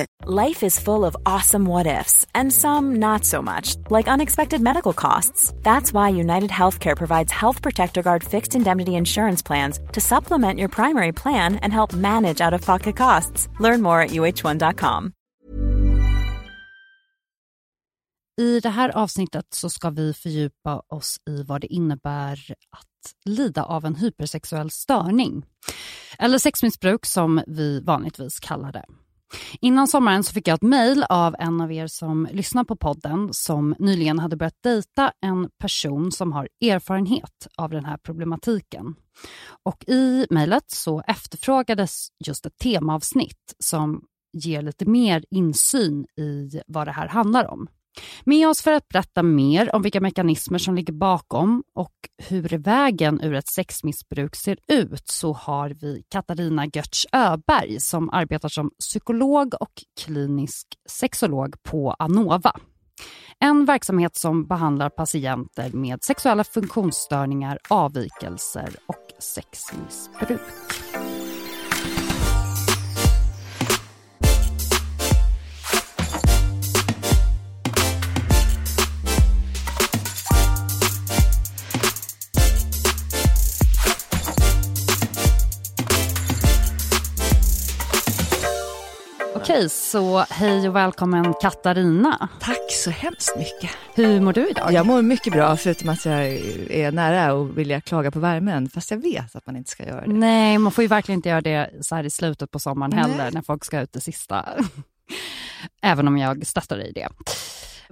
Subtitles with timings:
[0.00, 4.60] It, Life is full of awesome what ifs, and some not so much, like unexpected
[4.60, 5.52] medical costs.
[5.62, 10.68] That's why United Healthcare provides Health Protector Guard fixed indemnity insurance plans to supplement your
[10.68, 13.48] primary plan and help manage out of pocket costs.
[13.60, 15.12] Learn more at uh1.com.
[18.40, 23.64] I det här avsnittet så ska vi fördjupa oss i vad det innebär att lida
[23.64, 25.44] av en hypersexuell störning.
[26.18, 28.84] Eller sexmissbruk som vi vanligtvis kallar det.
[29.60, 33.28] Innan sommaren så fick jag ett mejl av en av er som lyssnar på podden
[33.32, 38.94] som nyligen hade börjat dejta en person som har erfarenhet av den här problematiken.
[39.62, 46.86] Och I mejlet så efterfrågades just ett temaavsnitt som ger lite mer insyn i vad
[46.86, 47.68] det här handlar om.
[48.24, 51.92] Med oss för att berätta mer om vilka mekanismer som ligger bakom och
[52.28, 58.48] hur vägen ur ett sexmissbruk ser ut så har vi Katarina Götz Öberg som arbetar
[58.48, 62.52] som psykolog och klinisk sexolog på Anova.
[63.38, 70.85] En verksamhet som behandlar patienter med sexuella funktionsstörningar, avvikelser och sexmissbruk.
[89.56, 92.28] Okej, så hej och välkommen Katarina.
[92.40, 93.70] Tack så hemskt mycket.
[93.94, 94.72] Hur mår du idag?
[94.72, 96.24] Jag mår mycket bra, förutom att jag
[96.70, 100.00] är nära och vill klaga på värmen, fast jag vet att man inte ska göra
[100.00, 100.12] det.
[100.12, 103.16] Nej, man får ju verkligen inte göra det så här i slutet på sommaren heller,
[103.16, 103.30] Nej.
[103.32, 104.44] när folk ska ut det sista.
[105.82, 107.08] Även om jag stöttar dig i det.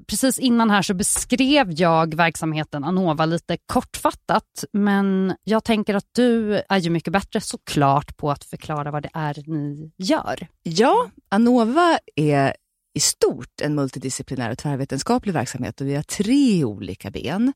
[0.06, 6.62] Precis innan här så beskrev jag verksamheten Anova lite kortfattat, men jag tänker att du
[6.68, 10.46] är ju mycket bättre såklart på att förklara vad det är ni gör.
[10.62, 12.54] Ja, Anova är
[12.94, 17.52] i stort en multidisciplinär och tvärvetenskaplig verksamhet och vi har tre olika ben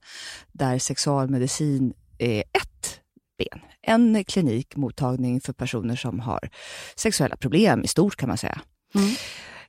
[0.53, 3.01] där sexualmedicin är ett
[3.39, 3.61] ben.
[3.83, 6.51] En klinik, mottagning för personer som har
[6.97, 8.61] sexuella problem i stort kan man säga.
[8.95, 9.11] Mm.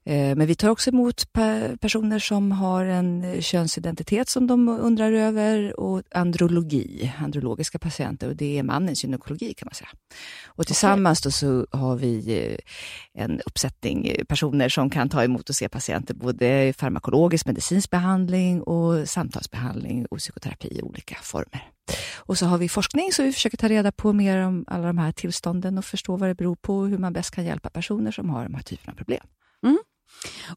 [0.06, 1.34] Eh, men vi tar också emot
[1.82, 8.58] personer som har en könsidentitet som de undrar över och andrologi, andrologiska patienter och det
[8.58, 9.90] är mannens gynekologi kan man säga.
[10.46, 15.56] Och tillsammans då så har vi eh, en uppsättning personer som kan ta emot och
[15.56, 21.70] se patienter både farmakologisk medicinsk behandling och samtalsbehandling och psykoterapi i olika former.
[22.18, 24.98] Och så har vi forskning så vi försöker ta reda på mer om alla de
[24.98, 28.12] här tillstånden och förstå vad det beror på och hur man bäst kan hjälpa personer
[28.12, 29.24] som har de här typerna av problem.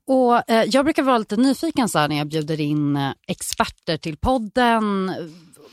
[0.07, 4.17] Och eh, Jag brukar vara lite nyfiken så när jag bjuder in eh, experter till
[4.17, 5.09] podden.
[5.09, 5.15] Eh,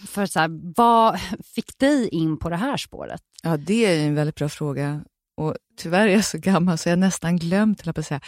[0.07, 1.19] för så här, Vad
[1.55, 3.21] fick dig in på det här spåret?
[3.43, 5.01] Ja, det är en väldigt bra fråga.
[5.37, 8.21] Och tyvärr är jag så gammal så jag nästan glömt, på att säga.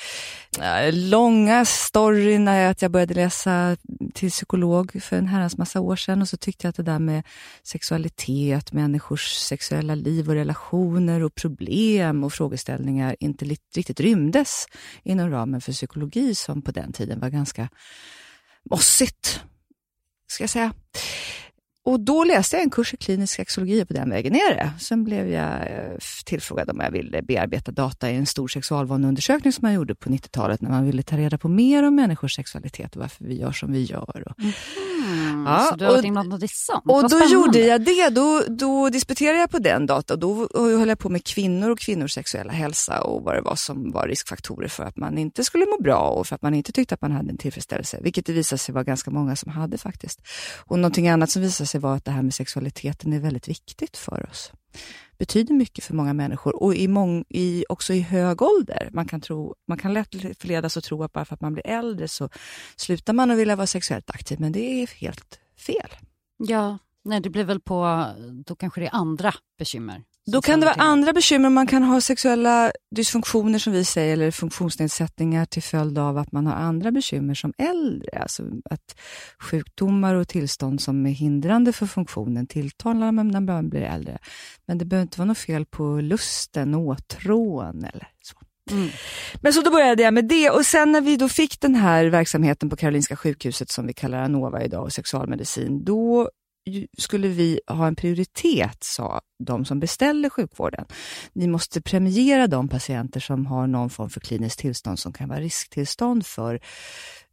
[0.62, 3.78] Eh, långa storyn är att jag började läsa
[4.14, 7.00] till psykolog för en herrans massa år sedan och så tyckte jag att det där
[7.00, 7.24] med
[7.64, 13.46] sexualitet, människors sexuella liv och relationer och problem och frågeställningar inte
[13.76, 14.66] riktigt rymdes
[15.04, 17.70] inom ramen för psykologi som på den tiden var ganska
[18.70, 19.42] mossigt,
[20.28, 20.74] ska jag säga.
[21.84, 24.72] Och då läste jag en kurs i klinisk sexologi på den vägen är det.
[24.80, 29.66] Sen blev jag eh, tillfrågad om jag ville bearbeta data i en stor sexualvaneundersökning som
[29.66, 33.02] man gjorde på 90-talet när man ville ta reda på mer om människors sexualitet och
[33.02, 34.24] varför vi gör som vi gör.
[34.28, 34.54] Och, mm,
[35.46, 36.84] ja, så du har varit inblandad i sånt?
[36.86, 37.34] Och då spännande.
[37.34, 38.10] gjorde jag det.
[38.10, 41.80] Då, då disputerade jag på den data och då höll jag på med kvinnor och
[41.80, 45.66] kvinnors sexuella hälsa och vad det var som var riskfaktorer för att man inte skulle
[45.66, 48.00] må bra och för att man inte tyckte att man hade en tillfredsställelse.
[48.02, 50.22] Vilket det visade sig vara ganska många som hade faktiskt.
[50.66, 53.98] Och någonting annat som visade sig var att det här med sexualiteten är väldigt viktigt
[53.98, 54.52] för oss
[55.22, 58.90] betyder mycket för många människor och i mång, i, också i hög ålder.
[58.94, 61.68] Man kan, tro, man kan lätt förledas att tro att bara för att man blir
[61.68, 62.30] äldre så
[62.76, 65.90] slutar man att vilja vara sexuellt aktiv, men det är helt fel.
[66.38, 68.06] Ja, nej, det blir väl på,
[68.46, 71.50] då kanske det är andra bekymmer Då kan det vara andra bekymmer.
[71.50, 76.48] Man kan ha sexuella dysfunktioner som vi säger, eller funktionsnedsättningar till följd av att man
[76.48, 78.20] har andra bekymmer som äldre.
[78.20, 79.00] Alltså att
[79.40, 84.18] sjukdomar och tillstånd som är hindrande för funktionen tilltalar när man blir äldre.
[84.66, 88.38] Men det behöver inte vara något fel på lusten, åtrån eller så.
[88.72, 88.90] Mm.
[89.42, 92.06] Men så då började jag med det och sen när vi då fick den här
[92.06, 96.30] verksamheten på Karolinska sjukhuset som vi kallar Anova idag och sexualmedicin, då
[96.98, 100.86] skulle vi ha en prioritet, sa de som beställer sjukvården.
[101.34, 105.40] Ni måste premiera de patienter som har någon form för kliniskt tillstånd som kan vara
[105.40, 106.60] risktillstånd för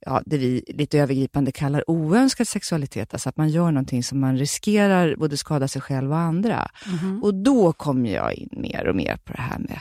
[0.00, 4.36] ja, det vi lite övergripande kallar oönskad sexualitet, alltså att man gör någonting som man
[4.36, 6.68] riskerar både skada sig själv och andra.
[6.86, 7.22] Mm.
[7.22, 9.80] Och då kom jag in mer och mer på det här med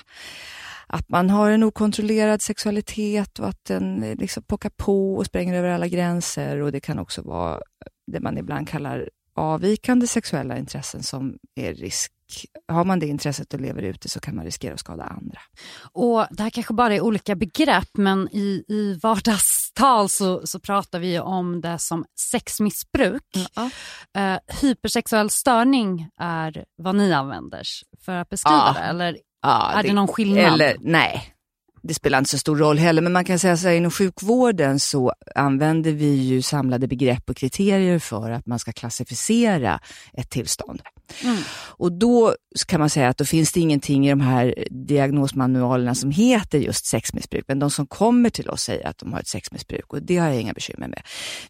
[0.88, 5.70] att man har en okontrollerad sexualitet och att den liksom pockar på och spränger över
[5.70, 6.62] alla gränser.
[6.62, 7.60] Och Det kan också vara
[8.12, 12.12] det man ibland kallar avvikande sexuella intressen som är risk
[12.68, 15.40] har man det intresset och lever ute så kan man riskera att skada andra.
[15.92, 21.00] Och Det här kanske bara är olika begrepp men i, i vardagstal så, så pratar
[21.00, 23.24] vi om det som sexmissbruk.
[23.56, 24.34] Mm.
[24.34, 27.64] Uh, hypersexuell störning är vad ni använder
[28.06, 28.82] för att beskriva ja.
[28.82, 30.54] det eller ja, är det, det någon skillnad?
[30.54, 31.37] Eller, nej,
[31.88, 34.80] det spelar inte så stor roll heller, men man kan säga så här, inom sjukvården
[34.80, 39.80] så använder vi ju samlade begrepp och kriterier för att man ska klassificera
[40.14, 40.82] ett tillstånd.
[41.24, 41.38] Mm.
[41.80, 42.36] Och då
[42.68, 46.86] kan man säga att då finns det ingenting i de här diagnosmanualerna som heter just
[46.86, 50.18] sexmissbruk, men de som kommer till oss säger att de har ett sexmissbruk och det
[50.18, 51.02] har jag inga bekymmer med.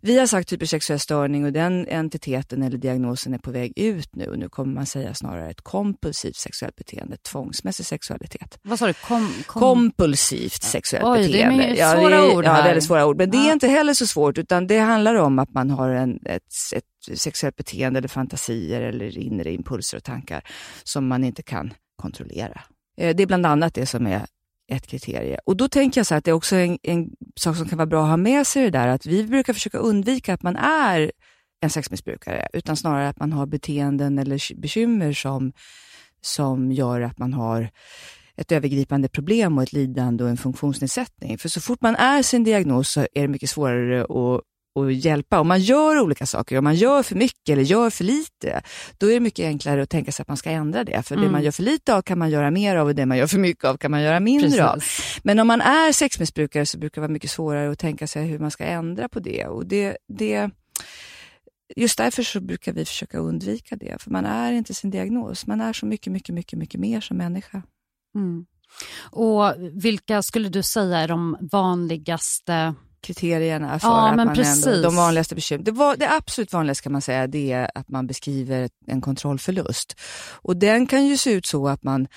[0.01, 4.25] Vi har sagt hypersexuell störning och den entiteten eller diagnosen är på väg ut nu
[4.25, 8.59] och nu kommer man säga snarare ett kompulsivt sexuellt beteende, tvångsmässig sexualitet.
[8.61, 8.93] Vad sa du?
[8.93, 9.61] Kom, kom...
[9.61, 11.63] Kompulsivt sexuellt Oj, beteende.
[11.63, 12.57] Det är svåra ja, ord här.
[12.57, 15.39] Ja, väldigt svåra ord, men det är inte heller så svårt utan det handlar om
[15.39, 16.43] att man har en, ett,
[16.75, 16.83] ett
[17.15, 20.43] sexuellt beteende eller fantasier eller inre impulser och tankar
[20.83, 22.61] som man inte kan kontrollera.
[22.97, 24.25] Eh, det är bland annat det som är
[24.71, 25.39] ett kriterie.
[25.45, 27.85] Och då tänker jag så att det är också en, en sak som kan vara
[27.85, 31.11] bra att ha med sig det där att vi brukar försöka undvika att man är
[31.61, 35.53] en sexmissbrukare, utan snarare att man har beteenden eller bekymmer som,
[36.21, 37.69] som gör att man har
[38.35, 41.37] ett övergripande problem och ett lidande och en funktionsnedsättning.
[41.37, 44.41] För så fort man är sin diagnos så är det mycket svårare att
[44.77, 45.39] och hjälpa.
[45.39, 48.61] Om man gör olika saker, om man gör för mycket eller gör för lite,
[48.97, 51.03] då är det mycket enklare att tänka sig att man ska ändra det.
[51.03, 51.25] För mm.
[51.25, 53.27] det man gör för lite av kan man göra mer av och det man gör
[53.27, 54.61] för mycket av kan man göra mindre Precis.
[54.61, 54.83] av.
[55.23, 58.39] Men om man är sexmissbrukare så brukar det vara mycket svårare att tänka sig hur
[58.39, 59.45] man ska ändra på det.
[59.45, 60.49] Och det, det
[61.75, 65.47] Just därför så brukar vi försöka undvika det, för man är inte sin diagnos.
[65.47, 67.61] Man är så mycket, mycket, mycket, mycket mer som människa.
[68.15, 68.45] Mm.
[69.11, 74.95] Och Vilka skulle du säga är de vanligaste kriterierna för ja, att man ändå, de
[74.95, 75.63] vanligaste bekymren.
[75.63, 79.99] Det, det absolut vanligaste kan man säga det är att man beskriver en kontrollförlust.
[80.31, 82.07] Och den kan ju se ut så att man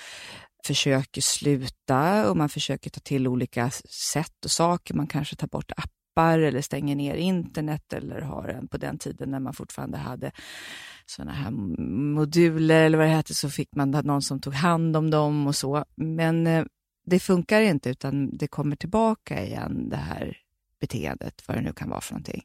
[0.66, 3.70] försöker sluta och man försöker ta till olika
[4.12, 4.94] sätt och saker.
[4.94, 9.30] Man kanske tar bort appar eller stänger ner internet eller har en på den tiden
[9.30, 10.32] när man fortfarande hade
[11.06, 11.50] sådana här
[12.14, 15.56] moduler eller vad det hette så fick man någon som tog hand om dem och
[15.56, 15.84] så.
[15.96, 16.64] Men eh,
[17.06, 20.36] det funkar inte utan det kommer tillbaka igen det här
[20.80, 22.42] beteendet, vad det nu kan vara för någonting.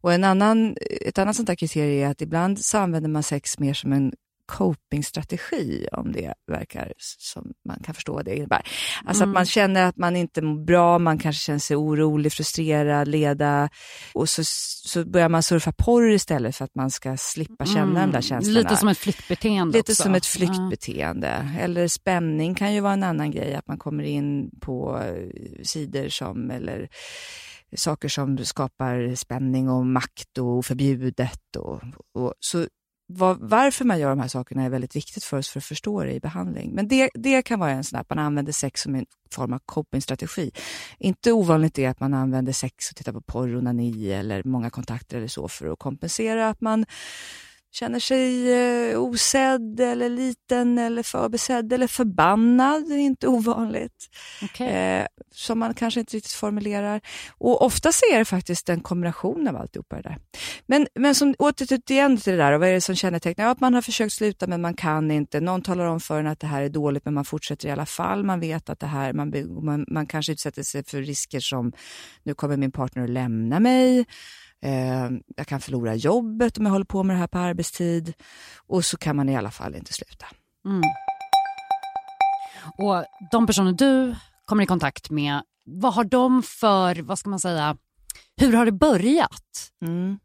[0.00, 3.58] Och en annan, ett annat sånt där kriterium är att ibland så använder man sex
[3.58, 4.12] mer som en
[4.48, 8.62] copingstrategi, om det verkar som man kan förstå vad det innebär.
[9.04, 9.30] Alltså mm.
[9.30, 13.68] att man känner att man inte mår bra, man kanske känner sig orolig, frustrerad, leda
[14.12, 18.10] och så, så börjar man surfa porr istället för att man ska slippa känna mm.
[18.10, 18.60] de där känslorna.
[18.60, 20.02] Lite som ett flyktbeteende Lite också.
[20.02, 21.28] som ett flyktbeteende.
[21.28, 21.56] Mm.
[21.56, 25.02] Eller spänning kan ju vara en annan grej, att man kommer in på
[25.62, 26.88] sidor som, eller
[27.76, 31.56] saker som skapar spänning och makt och förbjudet.
[31.56, 31.82] Och,
[32.14, 32.66] och så
[33.08, 36.04] var, varför man gör de här sakerna är väldigt viktigt för oss för att förstå
[36.04, 36.74] det i behandling.
[36.74, 39.60] Men det, det kan vara en sån att man använder sex som en form av
[39.64, 40.50] copingstrategi.
[40.98, 45.16] Inte ovanligt är att man använder sex och tittar på porr, onani eller många kontakter
[45.16, 46.86] eller så för att kompensera att man
[47.72, 54.08] känner sig eh, osedd eller liten eller förbesedd eller förbannad, det är inte ovanligt.
[54.42, 54.68] Okay.
[54.68, 57.00] Eh, som man kanske inte riktigt formulerar.
[57.38, 60.18] Och ofta är det faktiskt en kombination av alltihopa det där.
[60.66, 63.44] Men, men som, åter igen till det där, och vad är det som kännetecknar?
[63.44, 65.40] Ja, att man har försökt sluta men man kan inte.
[65.40, 67.86] Någon talar om för en att det här är dåligt men man fortsätter i alla
[67.86, 68.24] fall.
[68.24, 69.32] Man vet att det här, man,
[69.64, 71.72] man, man kanske utsätter sig för risker som,
[72.22, 74.06] nu kommer min partner att lämna mig.
[74.64, 78.14] Eh, jag kan förlora jobbet om jag håller på med det här på arbetstid.
[78.66, 80.26] Och så kan man i alla fall inte sluta.
[80.66, 80.82] Mm.
[82.78, 87.40] Och de personer du kommer i kontakt med, vad har de för, vad ska man
[87.40, 87.76] säga,
[88.40, 89.70] hur har det börjat?
[89.84, 90.18] Mm.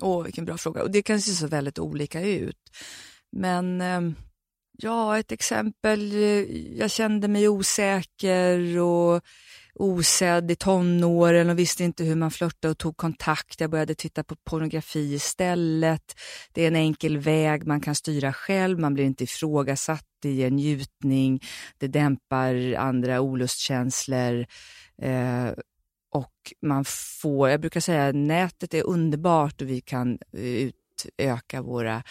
[0.00, 0.82] Åh, vilken bra fråga.
[0.82, 2.70] Och Det kan se så väldigt olika ut.
[3.32, 4.00] Men eh,
[4.78, 6.12] Ja, ett exempel.
[6.76, 9.22] Jag kände mig osäker och
[9.74, 13.60] osedd i tonåren och visste inte hur man flörtade och tog kontakt.
[13.60, 16.20] Jag började titta på pornografi istället.
[16.52, 20.50] Det är en enkel väg, man kan styra själv, man blir inte ifrågasatt, det ger
[20.50, 21.40] njutning,
[21.78, 24.46] det dämpar andra olustkänslor.
[25.02, 25.50] Eh,
[26.12, 26.84] och man
[27.22, 30.70] får, jag brukar säga nätet är underbart och vi kan eh,
[31.04, 32.02] utöka våra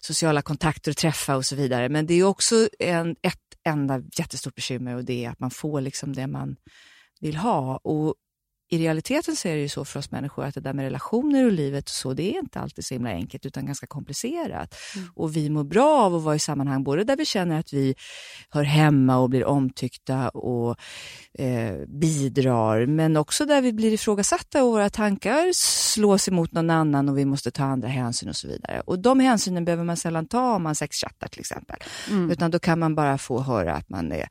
[0.00, 1.88] sociala kontakter och träffa och så vidare.
[1.88, 5.80] Men det är också en, ett enda jättestort bekymmer och det är att man får
[5.80, 6.56] liksom det man
[7.20, 7.76] vill ha.
[7.76, 8.14] Och
[8.70, 11.44] i realiteten så är det ju så för oss människor att det där med relationer
[11.44, 14.74] och livet och så, det är inte alltid så himla enkelt utan ganska komplicerat.
[14.96, 15.08] Mm.
[15.14, 17.94] Och vi mår bra av att vara i sammanhang både där vi känner att vi
[18.50, 20.76] hör hemma och blir omtyckta och
[21.38, 27.08] eh, bidrar, men också där vi blir ifrågasatta och våra tankar slås emot någon annan
[27.08, 28.80] och vi måste ta andra hänsyn och så vidare.
[28.80, 31.76] Och de hänsynen behöver man sällan ta om man sexchattar till exempel,
[32.10, 32.30] mm.
[32.30, 34.28] utan då kan man bara få höra att man är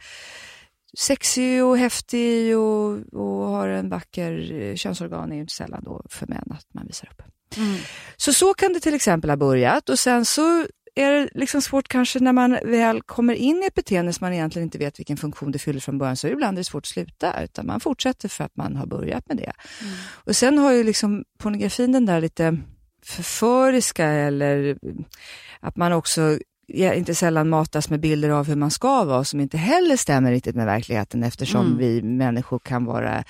[0.97, 6.05] sexig och häftig och, och har en vacker eh, könsorgan är ju inte sällan då
[6.09, 7.21] för män att man visar upp.
[7.57, 7.77] Mm.
[8.17, 11.87] Så så kan det till exempel ha börjat och sen så är det liksom svårt
[11.87, 15.17] kanske när man väl kommer in i ett beteende som man egentligen inte vet vilken
[15.17, 18.29] funktion det fyller från början, så ibland är det svårt att sluta, utan man fortsätter
[18.29, 19.53] för att man har börjat med det.
[19.81, 19.93] Mm.
[20.09, 22.57] Och sen har ju liksom pornografin den där lite
[23.03, 24.77] förföriska eller
[25.59, 29.57] att man också inte sällan matas med bilder av hur man ska vara som inte
[29.57, 31.77] heller stämmer riktigt med verkligheten eftersom mm.
[31.77, 33.23] vi människor kan vara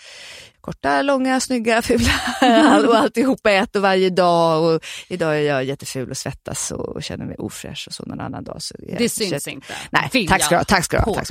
[0.62, 1.82] korta, långa, snygga,
[2.42, 4.76] fula och alltihopa ett och varje dag.
[4.76, 8.44] Och idag är jag jätteful och svettas och känner mig ofräsch och så någon annan
[8.44, 8.62] dag.
[8.62, 9.56] Så det syns känner...
[9.56, 9.74] inte.
[9.90, 11.24] Nej, tack ska du tack ska ha.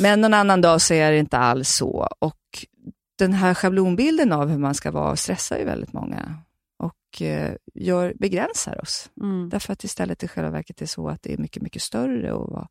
[0.00, 2.08] Men någon annan dag så är det inte alls så.
[2.18, 2.36] Och
[3.18, 6.38] den här schablonbilden av hur man ska vara stressar ju väldigt många
[7.16, 9.10] och eh, gör, begränsar oss.
[9.20, 9.48] Mm.
[9.48, 12.50] Därför att istället i själva verket är så att det är mycket, mycket större och
[12.50, 12.68] var,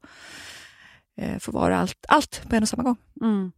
[1.18, 2.98] eh, får vara allt, allt på en och samma gång.
[3.22, 3.52] Mm.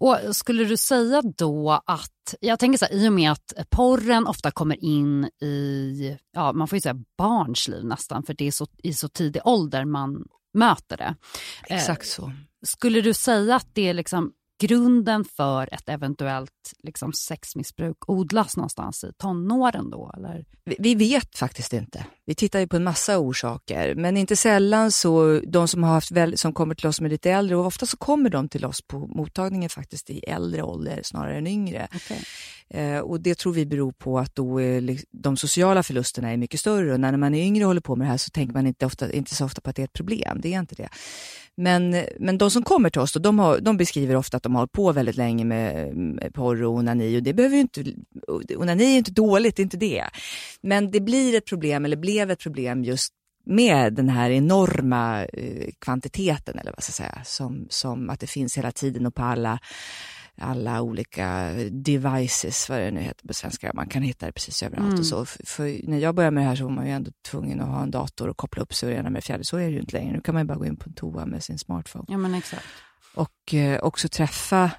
[0.00, 4.26] Och Skulle du säga då att, jag tänker så här, i och med att porren
[4.26, 8.50] ofta kommer in i, ja man får ju säga barns liv nästan, för det är
[8.50, 10.24] så, i så tidig ålder man
[10.54, 11.16] möter det.
[11.68, 12.26] Exakt så.
[12.26, 18.56] Eh, skulle du säga att det är liksom grunden för ett eventuellt liksom, sexmissbruk odlas
[18.56, 20.12] någonstans i tonåren då?
[20.16, 20.44] Eller?
[20.64, 22.06] Vi, vi, vet faktiskt inte.
[22.26, 26.10] Vi tittar ju på en massa orsaker, men inte sällan så, de som, har haft
[26.10, 28.82] väl, som kommer till oss med lite äldre, och ofta så kommer de till oss
[28.82, 31.88] på mottagningen faktiskt i äldre ålder snarare än yngre.
[31.94, 32.18] Okay.
[32.70, 36.60] Eh, och det tror vi beror på att då är de sociala förlusterna är mycket
[36.60, 38.66] större och när man är yngre och håller på med det här så tänker man
[38.66, 40.40] inte, ofta, inte så ofta på att det är ett problem.
[40.42, 40.88] Det är inte det.
[41.60, 44.54] Men, men de som kommer till oss, då, de, har, de beskriver ofta att de
[44.54, 47.84] har hållit på väldigt länge med, med porr och onani och det behöver ju inte,
[48.56, 50.04] onani är inte dåligt, det är inte det.
[50.60, 53.12] Men det blir ett problem, eller blev ett problem just
[53.46, 58.26] med den här enorma eh, kvantiteten, eller vad ska jag säga, som, som att det
[58.26, 59.58] finns hela tiden och på alla
[60.36, 63.72] alla olika devices, vad det nu heter på svenska.
[63.74, 65.00] Man kan hitta det precis överallt mm.
[65.00, 65.24] och så.
[65.24, 67.68] För, för, när jag började med det här så var man ju ändå tvungen att
[67.68, 69.44] ha en dator och koppla upp sig och ena med fjärde.
[69.44, 70.12] Så är det ju inte längre.
[70.12, 72.04] Nu kan man ju bara gå in på en toa med sin smartphone.
[72.08, 72.66] Ja, men exakt.
[73.14, 74.70] Och eh, också träffa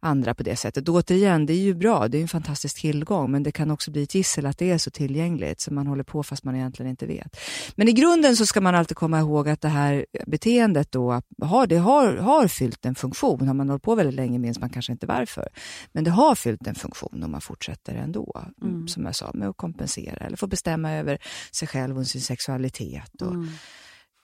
[0.00, 0.88] andra på det sättet.
[0.88, 3.90] Och återigen, det är ju bra, det är en fantastisk tillgång, men det kan också
[3.90, 6.90] bli ett gissel att det är så tillgängligt, så man håller på fast man egentligen
[6.90, 7.36] inte vet.
[7.74, 11.66] Men i grunden så ska man alltid komma ihåg att det här beteendet då, har,
[11.66, 13.46] det har, har fyllt en funktion.
[13.46, 15.48] Har man hållit på väldigt länge minns man kanske inte varför.
[15.92, 18.88] Men det har fyllt en funktion och man fortsätter ändå, mm.
[18.88, 21.18] som jag sa, med att kompensera eller få bestämma över
[21.52, 23.22] sig själv och sin sexualitet.
[23.22, 23.48] Och, mm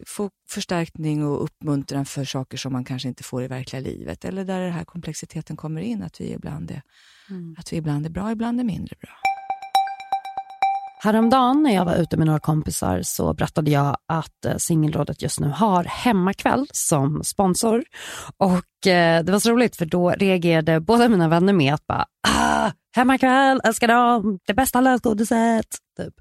[0.07, 4.25] få förstärkning och uppmuntran för saker som man kanske inte får i verkliga livet.
[4.25, 6.83] Eller där den här komplexiteten kommer in, att vi ibland är,
[7.31, 7.57] mm.
[7.59, 9.13] att vi ibland är bra, ibland är mindre bra.
[10.99, 15.41] Häromdagen när jag var ute med några kompisar så berättade jag att eh, Singelrådet just
[15.41, 17.85] nu har Hemmakväll som sponsor.
[18.37, 22.07] Och eh, det var så roligt för då reagerade båda mina vänner med att bara
[22.29, 25.67] ah, Hemmakväll, älskar dem, det bästa lösgodiset.
[25.97, 26.15] Typ.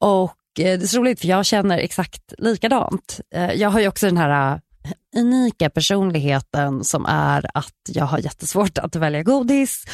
[0.00, 3.20] Och Eh, det är så roligt för jag känner exakt likadant.
[3.34, 4.52] Eh, jag har ju också den här
[4.84, 9.84] eh, unika personligheten som är att jag har jättesvårt att välja godis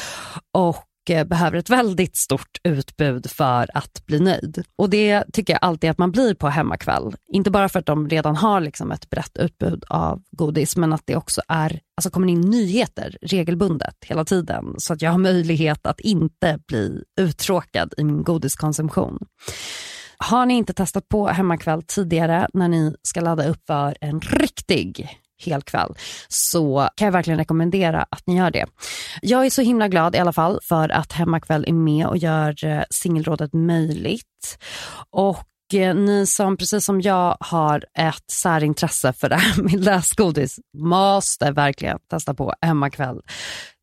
[0.51, 0.85] och
[1.25, 4.63] behöver ett väldigt stort utbud för att bli nöjd.
[4.75, 7.15] Och det tycker jag alltid att man blir på hemmakväll.
[7.27, 11.01] Inte bara för att de redan har liksom ett brett utbud av godis, men att
[11.05, 14.75] det också är, alltså kommer in nyheter regelbundet hela tiden.
[14.77, 19.19] Så att jag har möjlighet att inte bli uttråkad i min godiskonsumtion.
[20.17, 25.09] Har ni inte testat på hemmakväll tidigare när ni ska ladda upp för en riktig
[25.37, 25.95] helkväll
[26.27, 28.65] så kan jag verkligen rekommendera att ni gör det.
[29.21, 32.65] Jag är så himla glad i alla fall för att Hemmakväll är med och gör
[32.65, 34.57] eh, singelrådet möjligt.
[35.09, 40.59] Och eh, ni som precis som jag har ett särintresse för det här med läsgodis
[40.77, 43.21] måste verkligen testa på Hemmakväll.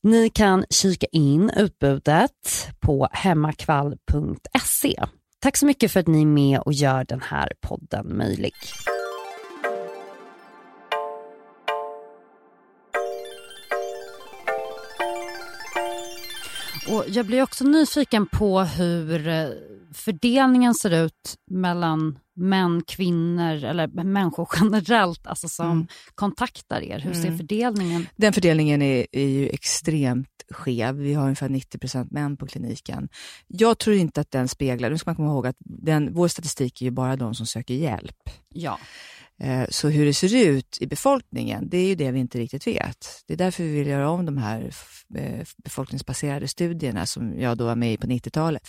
[0.02, 5.04] Ni kan kika in utbudet på hemmakvall.se.
[5.42, 8.54] Tack så mycket för att ni är med och gör den här podden möjlig.
[16.88, 19.48] Och jag blir också nyfiken på hur eh,
[19.94, 25.86] fördelningen ser ut mellan män, kvinnor eller människor generellt alltså som mm.
[26.14, 26.98] kontaktar er.
[26.98, 27.38] Hur ser mm.
[27.38, 30.94] fördelningen Den fördelningen är, är ju extremt skev.
[30.94, 33.08] Vi har ungefär 90% män på kliniken.
[33.46, 36.82] Jag tror inte att den speglar, nu ska man komma ihåg att den, vår statistik
[36.82, 38.30] är ju bara de som söker hjälp.
[38.48, 38.78] Ja.
[39.40, 42.66] Eh, så hur det ser ut i befolkningen, det är ju det vi inte riktigt
[42.66, 43.22] vet.
[43.26, 44.70] Det är därför vi vill göra om de här
[45.14, 48.68] eh, befolkningsbaserade studierna som jag då var med i på 90-talet.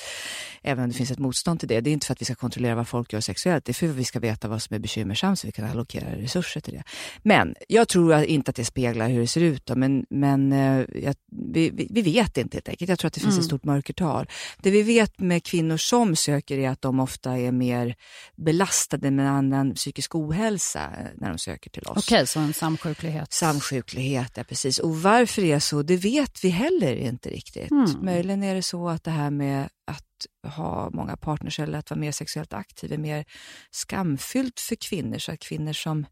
[0.61, 1.81] Även om det finns ett motstånd till det.
[1.81, 3.89] Det är inte för att vi ska kontrollera vad folk gör sexuellt, det är för
[3.89, 6.83] att vi ska veta vad som är bekymmersamt så vi kan allokera resurser till det.
[7.23, 10.85] Men jag tror inte att det speglar hur det ser ut, då, men, men eh,
[11.03, 11.15] jag,
[11.53, 12.89] vi, vi, vet inte helt enkelt.
[12.89, 13.39] Jag tror att det finns mm.
[13.39, 14.29] ett stort mörkertal.
[14.61, 17.95] Det vi vet med kvinnor som söker är att de ofta är mer
[18.35, 21.97] belastade med annan psykisk ohälsa ohälsa när de söker till oss.
[21.97, 23.33] Okej, okay, så en samsjuklighet.
[23.33, 24.79] Samsjuklighet, ja precis.
[24.79, 27.71] Och varför det är så, det vet vi heller inte riktigt.
[27.71, 28.05] Mm.
[28.05, 31.99] Möjligen är det så att det här med att ha många partners eller att vara
[31.99, 33.25] mer sexuellt aktiv är mer
[33.71, 35.17] skamfyllt för kvinnor.
[35.17, 36.05] Så att kvinnor som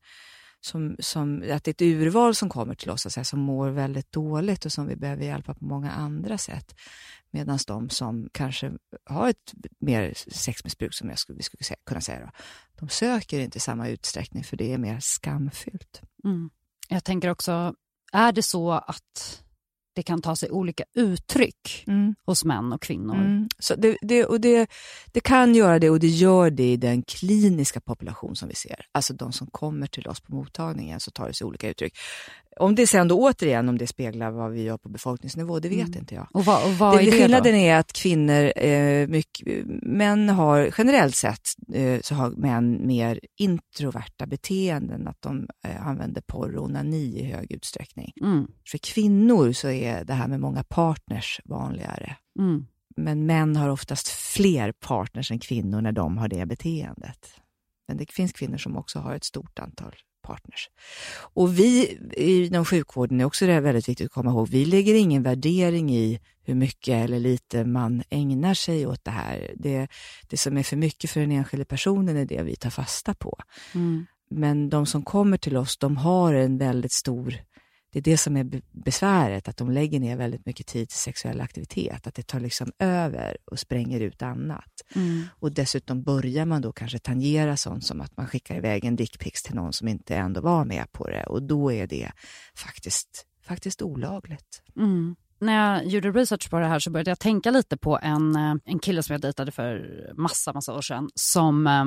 [0.63, 4.11] som, som, att det är ett urval som kommer till oss, alltså, som mår väldigt
[4.11, 6.75] dåligt och som vi behöver hjälpa på många andra sätt.
[7.31, 8.71] Medan de som kanske
[9.05, 12.31] har ett mer sexmissbruk, som jag skulle, vi skulle kunna säga, då,
[12.79, 16.01] de söker inte i samma utsträckning för det är mer skamfyllt.
[16.23, 16.49] Mm.
[16.87, 17.75] Jag tänker också,
[18.13, 19.43] är det så att
[19.93, 22.15] det kan ta sig olika uttryck mm.
[22.25, 23.15] hos män och kvinnor.
[23.15, 23.49] Mm.
[23.59, 24.69] Så det, det, och det,
[25.11, 28.85] det kan göra det och det gör det i den kliniska population som vi ser.
[28.91, 31.93] Alltså de som kommer till oss på mottagningen så tar det sig olika uttryck.
[32.59, 35.87] Om det sen då återigen om det speglar vad vi gör på befolkningsnivå, det vet
[35.87, 35.99] mm.
[35.99, 36.27] inte jag.
[36.33, 37.59] Och vad, och vad det, är det skillnaden då?
[37.59, 41.41] är att kvinnor, eh, mycket, män har generellt sett
[41.73, 47.23] eh, så har män mer introverta beteenden, att de eh, använder porr och onani i
[47.23, 48.13] hög utsträckning.
[48.21, 48.47] Mm.
[48.71, 52.15] För kvinnor så är det här med många partners vanligare.
[52.39, 52.65] Mm.
[52.95, 57.27] Men män har oftast fler partners än kvinnor när de har det beteendet.
[57.87, 60.69] Men det finns kvinnor som också har ett stort antal partners.
[61.33, 65.23] Och vi inom sjukvården är också det väldigt viktigt att komma ihåg, vi lägger ingen
[65.23, 69.51] värdering i hur mycket eller lite man ägnar sig åt det här.
[69.55, 69.87] Det,
[70.29, 73.37] det som är för mycket för den enskilda personen är det vi tar fasta på.
[73.75, 74.05] Mm.
[74.29, 77.35] Men de som kommer till oss, de har en väldigt stor
[77.91, 81.41] det är det som är besväret, att de lägger ner väldigt mycket tid till sexuell
[81.41, 82.07] aktivitet.
[82.07, 84.71] Att det tar liksom över och spränger ut annat.
[84.95, 85.23] Mm.
[85.39, 89.43] Och dessutom börjar man då kanske tangera sånt som att man skickar iväg en dickpics
[89.43, 91.23] till någon som inte ändå var med på det.
[91.23, 92.11] Och då är det
[92.55, 94.61] faktiskt, faktiskt olagligt.
[94.77, 95.15] Mm.
[95.39, 98.55] När jag gjorde research på det här så började jag tänka lite på en, eh,
[98.65, 101.85] en kille som jag dejtade för massa, massa år sedan som eh,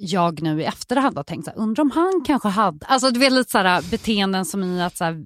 [0.00, 3.20] jag nu i efterhand har tänkt så här, undrar om han kanske hade, alltså du
[3.20, 5.24] vet lite så här, beteenden som i att så här,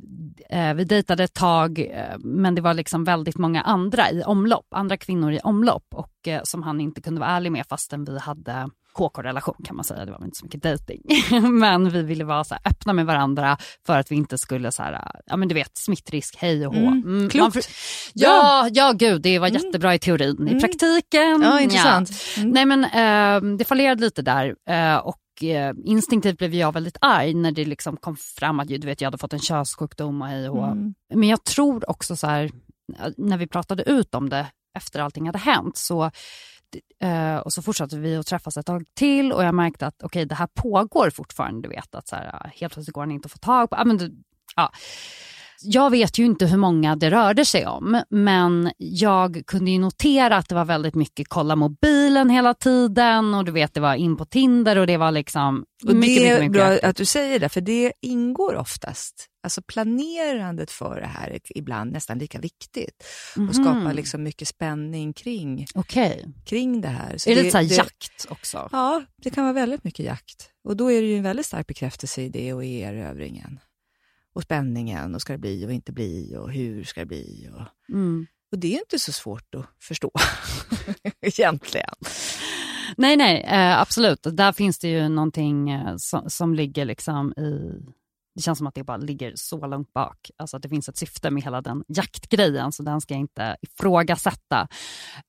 [0.50, 4.66] eh, vi dejtade ett tag eh, men det var liksom väldigt många andra i omlopp,
[4.70, 8.18] andra kvinnor i omlopp och eh, som han inte kunde vara ärlig med fastän vi
[8.18, 11.02] hade KK-relation kan man säga, det var inte så mycket dejting.
[11.52, 14.83] men vi ville vara så här, öppna med varandra för att vi inte skulle så
[14.83, 16.80] här, ja men du vet smittrisk, hej och hå.
[16.80, 17.68] Mm, mm klokt.
[18.12, 19.62] ja, ja gud det var mm.
[19.62, 20.37] jättebra i teorin.
[20.38, 20.57] Mm.
[20.57, 22.11] I praktiken, ja intressant.
[22.37, 22.42] Ja.
[22.42, 22.52] Mm.
[22.52, 27.35] Nej men eh, det fallerade lite där eh, och eh, instinktivt blev jag väldigt arg
[27.35, 30.48] när det liksom kom fram att du vet, jag hade fått en könssjukdom och hej
[30.48, 30.66] och.
[30.66, 30.94] Mm.
[31.14, 32.50] Men jag tror också så här,
[33.16, 36.11] när vi pratade ut om det efter allting hade hänt så
[37.00, 40.24] eh, och så fortsatte vi att träffas ett tag till och jag märkte att okay,
[40.24, 41.62] det här pågår fortfarande.
[41.62, 43.76] Du vet att så här, helt plötsligt går han inte att få tag på.
[43.76, 44.24] Ah, men,
[44.56, 44.72] ja.
[45.62, 50.36] Jag vet ju inte hur många det rörde sig om, men jag kunde ju notera
[50.36, 54.16] att det var väldigt mycket kolla mobilen hela tiden och du vet det var in
[54.16, 57.40] på Tinder och det var liksom och mycket, Det är mycket, bra att du säger
[57.40, 59.28] det, för det ingår oftast.
[59.42, 63.04] Alltså planerandet för det här är ibland nästan lika viktigt.
[63.36, 63.48] Mm.
[63.48, 66.24] Och skapa liksom mycket spänning kring, okay.
[66.44, 67.18] kring det här.
[67.18, 68.68] Så är det, det lite så jakt också?
[68.72, 70.50] Ja, det kan vara väldigt mycket jakt.
[70.68, 73.60] Och då är det ju en väldigt stark bekräftelse i det och i erövringen
[74.34, 77.48] och spänningen och ska det bli och inte bli och hur ska det bli.
[77.54, 78.26] Och, mm.
[78.52, 80.10] och det är inte så svårt att förstå
[81.20, 81.94] egentligen.
[82.96, 84.26] Nej, nej, eh, absolut.
[84.32, 87.82] Där finns det ju någonting eh, som, som ligger liksom i
[88.34, 90.30] det känns som att det bara ligger så långt bak.
[90.36, 93.56] Alltså att det finns ett syfte med hela den jaktgrejen, så den ska jag inte
[93.62, 94.68] ifrågasätta.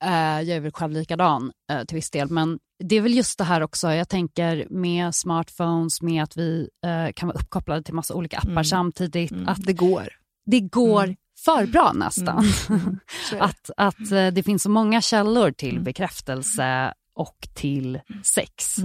[0.05, 3.37] Uh, jag är väl själv likadan uh, till viss del, men det är väl just
[3.37, 7.93] det här också, jag tänker med smartphones, med att vi uh, kan vara uppkopplade till
[7.93, 8.65] massa olika appar mm.
[8.65, 9.31] samtidigt.
[9.31, 9.47] Mm.
[9.47, 10.07] Att det går.
[10.45, 11.15] Det går mm.
[11.45, 12.45] för bra nästan.
[12.69, 12.81] Mm.
[12.81, 12.99] mm.
[13.41, 15.83] att att det finns så många källor till mm.
[15.83, 18.75] bekräftelse och till sex.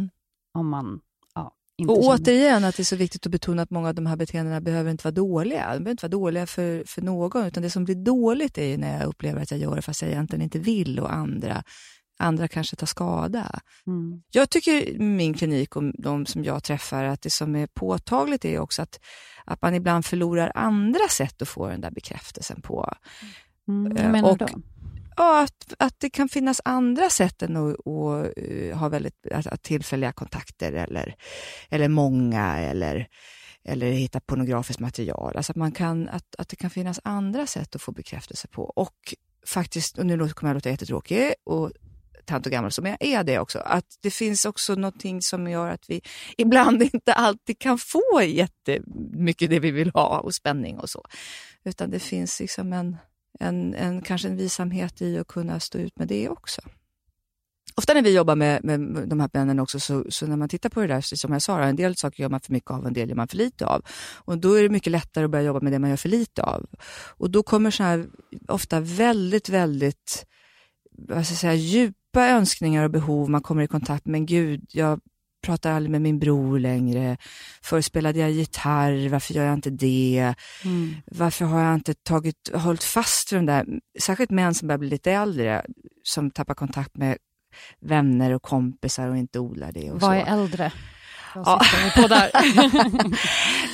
[0.58, 1.00] Om man
[1.88, 4.60] och återigen att det är så viktigt att betona att många av de här beteendena
[4.60, 5.60] behöver inte vara dåliga.
[5.60, 8.98] De behöver inte vara dåliga för, för någon, utan det som blir dåligt är när
[8.98, 11.62] jag upplever att jag gör det fast jag egentligen inte vill och andra,
[12.18, 13.60] andra kanske tar skada.
[13.86, 14.22] Mm.
[14.30, 18.58] Jag tycker min klinik och de som jag träffar att det som är påtagligt är
[18.58, 19.00] också att,
[19.44, 22.94] att man ibland förlorar andra sätt att få den där bekräftelsen på.
[23.68, 24.62] Mm, vad menar och, du då?
[25.20, 29.46] Ja, att, att det kan finnas andra sätt än att, att eh, ha väldigt att,
[29.46, 31.14] att tillfälliga kontakter eller,
[31.68, 33.08] eller många eller,
[33.64, 35.36] eller hitta pornografiskt material.
[35.36, 38.62] Alltså att, man kan, att, att det kan finnas andra sätt att få bekräftelse på.
[38.62, 39.14] Och
[39.46, 41.72] faktiskt, och nu kommer jag låta jättetråkig och
[42.24, 45.68] tant och gammal som jag är det också, att det finns också någonting som gör
[45.68, 46.00] att vi
[46.36, 51.04] ibland inte alltid kan få jättemycket det vi vill ha och spänning och så.
[51.64, 52.96] Utan det finns liksom en
[53.40, 56.60] en, en, kanske en visamhet i att kunna stå ut med det också.
[57.74, 60.68] Ofta när vi jobbar med, med de här männen också, så, så, när man tittar
[60.68, 62.86] på det där, som jag sa, en del saker gör man för mycket av och
[62.86, 63.82] en del gör man för lite av.
[64.24, 66.42] Och Då är det mycket lättare att börja jobba med det man gör för lite
[66.42, 66.66] av.
[67.16, 68.06] Och Då kommer så här,
[68.48, 70.26] ofta väldigt, väldigt
[71.08, 73.30] vad ska jag säga, djupa önskningar och behov.
[73.30, 75.00] Man kommer i kontakt med, men gud, jag
[75.42, 77.16] pratar aldrig med min bror längre.
[77.62, 80.34] Förr spelade jag gitarr, varför gör jag inte det?
[80.64, 80.94] Mm.
[81.06, 83.66] Varför har jag inte tagit, hållit fast vid de där,
[84.00, 85.64] särskilt män som börjar bli lite äldre,
[86.02, 87.16] som tappar kontakt med
[87.80, 89.90] vänner och kompisar och inte odlar det.
[89.90, 90.12] Och Vad så.
[90.12, 90.72] är äldre?
[91.34, 91.60] Ja.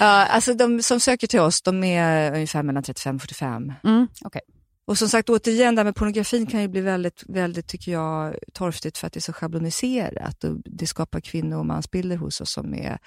[0.01, 3.73] Ja, alltså de som söker till oss, de är ungefär mellan 35 och 45.
[3.85, 4.43] Mm, okay.
[4.87, 8.37] Och som sagt, återigen, det här med pornografin kan ju bli väldigt, väldigt, tycker jag,
[8.53, 12.51] torftigt för att det är så schabloniserat och det skapar kvinno och mansbilder hos oss
[12.51, 12.99] som är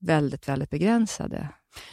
[0.00, 1.48] väldigt, väldigt begränsade.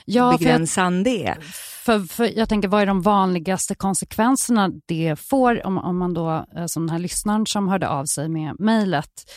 [0.06, 1.38] Ja, Begränsande.
[1.42, 6.14] För, för, för, jag tänker, vad är de vanligaste konsekvenserna det får om, om man
[6.14, 9.32] då, eh, som den här lyssnaren som hörde av sig med mejlet,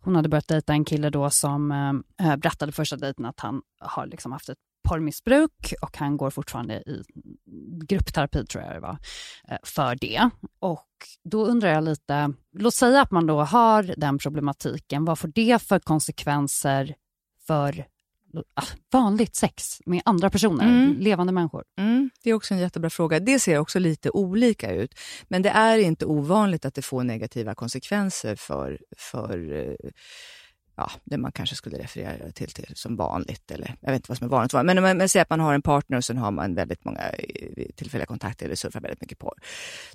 [0.00, 1.70] hon hade börjat dejta en kille då som
[2.20, 4.58] äh, berättade första dejten att han har liksom haft ett
[4.88, 7.02] porrmissbruk och han går fortfarande i
[7.88, 8.98] gruppterapi tror jag det var,
[9.48, 10.30] eh, för det.
[10.58, 10.88] Och
[11.24, 15.62] då undrar jag lite, låt säga att man då har den problematiken, vad får det
[15.62, 16.94] för konsekvenser
[17.46, 17.84] för
[18.54, 20.96] ah, vanligt sex med andra personer, mm.
[20.98, 21.64] levande människor?
[21.78, 23.20] Mm, det är också en jättebra fråga.
[23.20, 24.94] Det ser också lite olika ut,
[25.28, 29.90] men det är inte ovanligt att det får negativa konsekvenser för, för eh,
[30.78, 34.18] ja, det man kanske skulle referera till, till som vanligt, eller jag vet inte vad
[34.18, 34.52] som är vanligt.
[34.52, 37.00] Men om man säger att man har en partner och sen har man väldigt många
[37.00, 39.34] eh, tillfälliga kontakter eller surfar väldigt mycket på.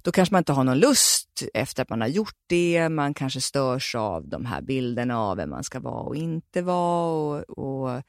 [0.02, 2.89] Då kanske man inte har någon lust efter att man har gjort det.
[2.89, 7.43] Man kanske störs av de här bilderna av vem man ska vara och inte vara.
[7.43, 8.04] Och, och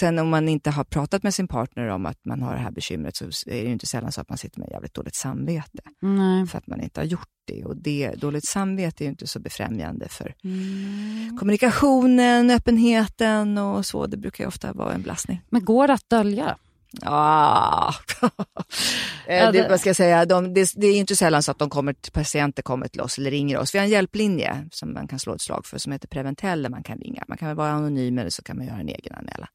[0.00, 2.70] Sen om man inte har pratat med sin partner om att man har det här
[2.70, 5.82] bekymret så är det ju inte sällan så att man sitter med jävligt dåligt samvete.
[6.00, 6.46] Nej.
[6.46, 7.64] För att man inte har gjort det.
[7.64, 11.36] Och det, dåligt samvete är ju inte så befrämjande för mm.
[11.38, 14.06] kommunikationen, öppenheten och så.
[14.06, 15.42] Det brukar ju ofta vara en belastning.
[15.48, 16.56] Men går det att dölja?
[17.02, 17.94] Ah.
[19.26, 20.24] det, vad ska jag säga?
[20.26, 23.30] De, det, det, är inte sällan så att de kommer, patienter kommer till oss eller
[23.30, 23.74] ringer oss.
[23.74, 26.70] Vi har en hjälplinje som man kan slå ett slag för som heter Preventell där
[26.70, 27.24] man kan ringa.
[27.28, 29.48] Man kan vara anonym eller så kan man göra en egen anmälan.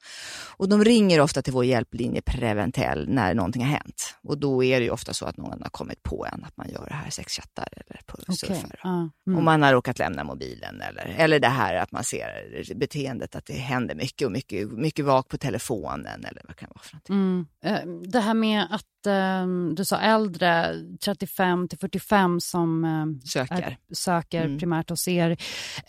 [0.58, 4.16] Och de ringer ofta till vår hjälplinje Preventell när någonting har hänt.
[4.24, 6.86] Och då är det ofta så att någon har kommit på en att man gör
[6.90, 8.58] det här sexchattar eller på okay.
[8.82, 8.90] Ah.
[9.28, 9.38] Mm.
[9.38, 13.46] Och man har råkat lämna mobilen eller, eller det här att man ser beteendet att
[13.46, 16.94] det händer mycket och mycket, mycket vak på telefonen eller vad kan det vara för
[16.94, 17.16] någonting.
[17.16, 17.25] Mm.
[17.26, 18.04] Mm.
[18.04, 19.08] Det här med att
[19.44, 24.60] um, du sa äldre, 35 till 45 som um, söker, är, söker mm.
[24.60, 25.38] primärt hos er.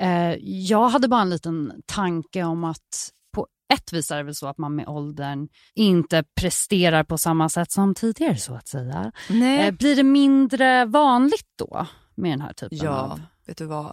[0.01, 4.35] Uh, jag hade bara en liten tanke om att på ett vis är det väl
[4.35, 9.12] så att man med åldern inte presterar på samma sätt som tidigare så att säga.
[9.31, 9.72] Nej.
[9.72, 13.20] Blir det mindre vanligt då med den här typen ja, av...
[13.46, 13.92] vet du vad?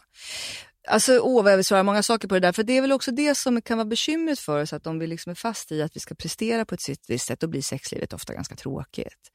[0.87, 2.51] Alltså, åh, vad jag vill svara många saker på det där.
[2.51, 5.07] För det är väl också det som kan vara bekymret för oss, att om vi
[5.07, 8.13] liksom är fast i att vi ska prestera på ett visst sätt, då blir sexlivet
[8.13, 9.31] ofta ganska tråkigt.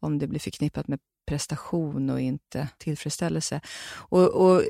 [0.00, 3.60] Om det blir förknippat med prestation och inte tillfredsställelse.
[4.10, 4.62] Och, och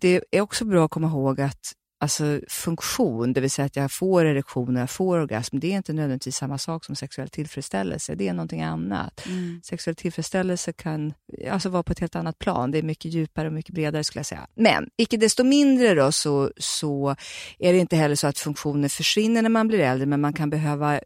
[0.00, 3.92] Det är också bra att komma ihåg att alltså, funktion, det vill säga att jag
[3.92, 8.14] får erektion och jag får orgasm, det är inte nödvändigtvis samma sak som sexuell tillfredsställelse.
[8.14, 9.26] Det är någonting annat.
[9.26, 9.60] Mm.
[9.64, 11.14] Sexuell tillfredsställelse kan
[11.50, 12.70] alltså vara på ett helt annat plan.
[12.70, 14.46] Det är mycket djupare och mycket bredare skulle jag säga.
[14.54, 17.16] Men icke desto mindre då så, så
[17.58, 20.50] är det inte heller så att funktioner försvinner när man blir äldre, men man kan
[20.50, 21.00] behöva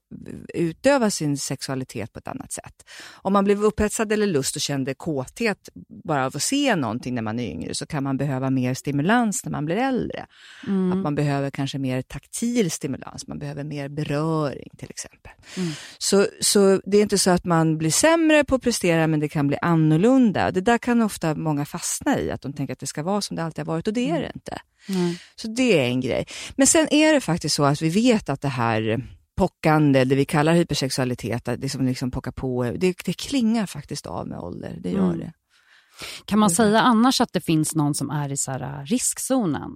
[0.54, 2.74] utöva sin sexualitet på ett annat sätt.
[3.12, 5.68] Om man blev upphetsad eller lust och kände kåthet
[6.04, 9.44] bara av att se någonting när man är yngre, så kan man behöva mer stimulans
[9.44, 10.26] när man blir äldre.
[10.66, 10.79] Mm.
[10.92, 15.32] Att man behöver kanske mer taktil stimulans, man behöver mer beröring till exempel.
[15.56, 15.72] Mm.
[15.98, 19.28] Så, så det är inte så att man blir sämre på att prestera, men det
[19.28, 20.50] kan bli annorlunda.
[20.50, 23.36] Det där kan ofta många fastna i, att de tänker att det ska vara som
[23.36, 24.22] det alltid har varit och det är mm.
[24.22, 24.58] det inte.
[24.88, 25.14] Mm.
[25.36, 26.26] Så det är en grej.
[26.56, 29.04] Men sen är det faktiskt så att vi vet att det här
[29.36, 34.28] pockande, det vi kallar hypersexualitet, det som liksom pockar på, det, det klingar faktiskt av
[34.28, 34.78] med ålder.
[34.80, 35.18] Det gör mm.
[35.18, 35.32] det.
[36.24, 39.70] Kan man säga annars att det finns någon som är i så riskzonen?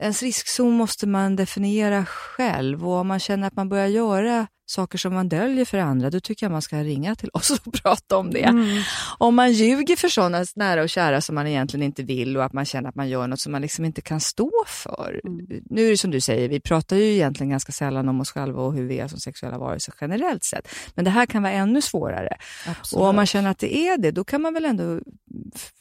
[0.00, 4.98] Ens riskzon måste man definiera själv och om man känner att man börjar göra saker
[4.98, 8.16] som man döljer för andra, då tycker jag man ska ringa till oss och prata
[8.16, 8.44] om det.
[8.44, 8.82] Mm.
[9.18, 12.52] Om man ljuger för sådana nära och kära som man egentligen inte vill och att
[12.52, 15.20] man känner att man gör något som man liksom inte kan stå för.
[15.24, 15.46] Mm.
[15.64, 18.62] Nu är det som du säger, vi pratar ju egentligen ganska sällan om oss själva
[18.62, 20.68] och hur vi är som sexuella varelser generellt sett.
[20.94, 22.36] Men det här kan vara ännu svårare.
[22.66, 23.02] Absolut.
[23.02, 25.00] Och om man känner att det är det, då kan man väl ändå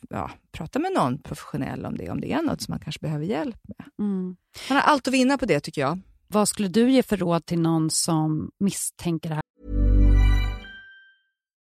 [0.10, 3.26] ja, prata med någon professionell om det, om det är något som man kanske behöver
[3.26, 4.08] hjälp med.
[4.08, 4.36] Mm.
[4.70, 6.00] Man har allt att vinna på det tycker jag.
[6.34, 9.44] Vad skulle du ge för råd till någon som misstänker det här?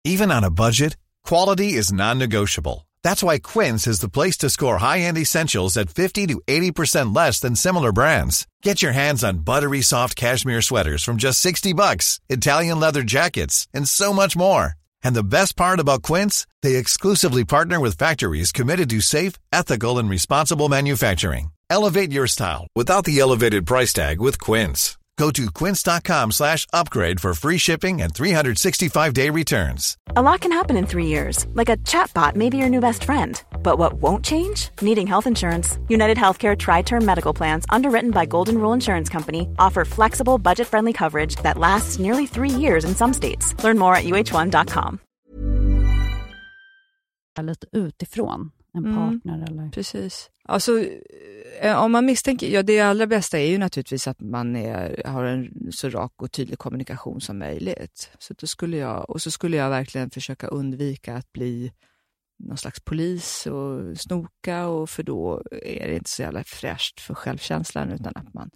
[0.09, 0.97] Even on a budget,
[1.29, 2.87] quality is non-negotiable.
[3.03, 7.41] That's why Quince is the place to score high-end essentials at 50 to 80% less
[7.41, 8.47] than similar brands.
[8.63, 13.69] Get your hands on buttery soft cashmere sweaters from just 60 bucks, Italian leather jackets,
[13.75, 14.73] and so much more.
[15.03, 19.99] And the best part about Quince, they exclusively partner with factories committed to safe, ethical,
[19.99, 21.51] and responsible manufacturing.
[21.71, 24.97] Elevate your style without the elevated price tag with Quince.
[25.17, 29.97] Go to quince.com slash upgrade for free shipping and 365-day returns.
[30.17, 33.05] A lot can happen in three years, like a chatbot may be your new best
[33.05, 33.41] friend.
[33.63, 34.71] But what won't change?
[34.81, 35.79] Needing health insurance.
[35.89, 41.37] United Healthcare Tri-Term Medical Plans, underwritten by Golden Rule Insurance Company, offer flexible, budget-friendly coverage
[41.37, 43.55] that lasts nearly three years in some states.
[43.63, 45.01] Learn more at uh1.com.
[47.37, 48.53] Lite utifrån.
[48.75, 48.95] en mm.
[48.95, 49.37] partner?
[49.37, 49.71] Mm, eller?
[49.71, 50.31] Precis.
[50.49, 50.85] Alltså,
[51.61, 55.25] eh, om man misstänker, ja det allra bästa är ju naturligtvis att man är, har
[55.25, 58.11] en så rak och tydlig kommunikation som möjligt.
[58.19, 61.73] Så då skulle jag, och så skulle jag verkligen försöka undvika att bli
[62.39, 67.15] någon slags polis och snoka, och för då är det inte så jävla fräscht för
[67.15, 68.51] självkänslan, utan att man,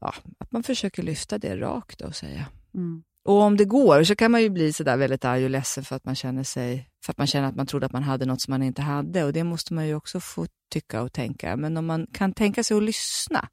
[0.00, 2.46] ja, att man försöker lyfta det rakt och säga.
[2.74, 3.02] Mm.
[3.24, 5.96] Och om det går så kan man ju bli sådär väldigt arg och ledsen för
[5.96, 8.40] att man känner sig, för att man känner att man trodde att man hade något
[8.40, 11.56] som man inte hade och det måste man ju också få tycka och tänka.
[11.56, 13.48] Men om man kan tänka sig att lyssna,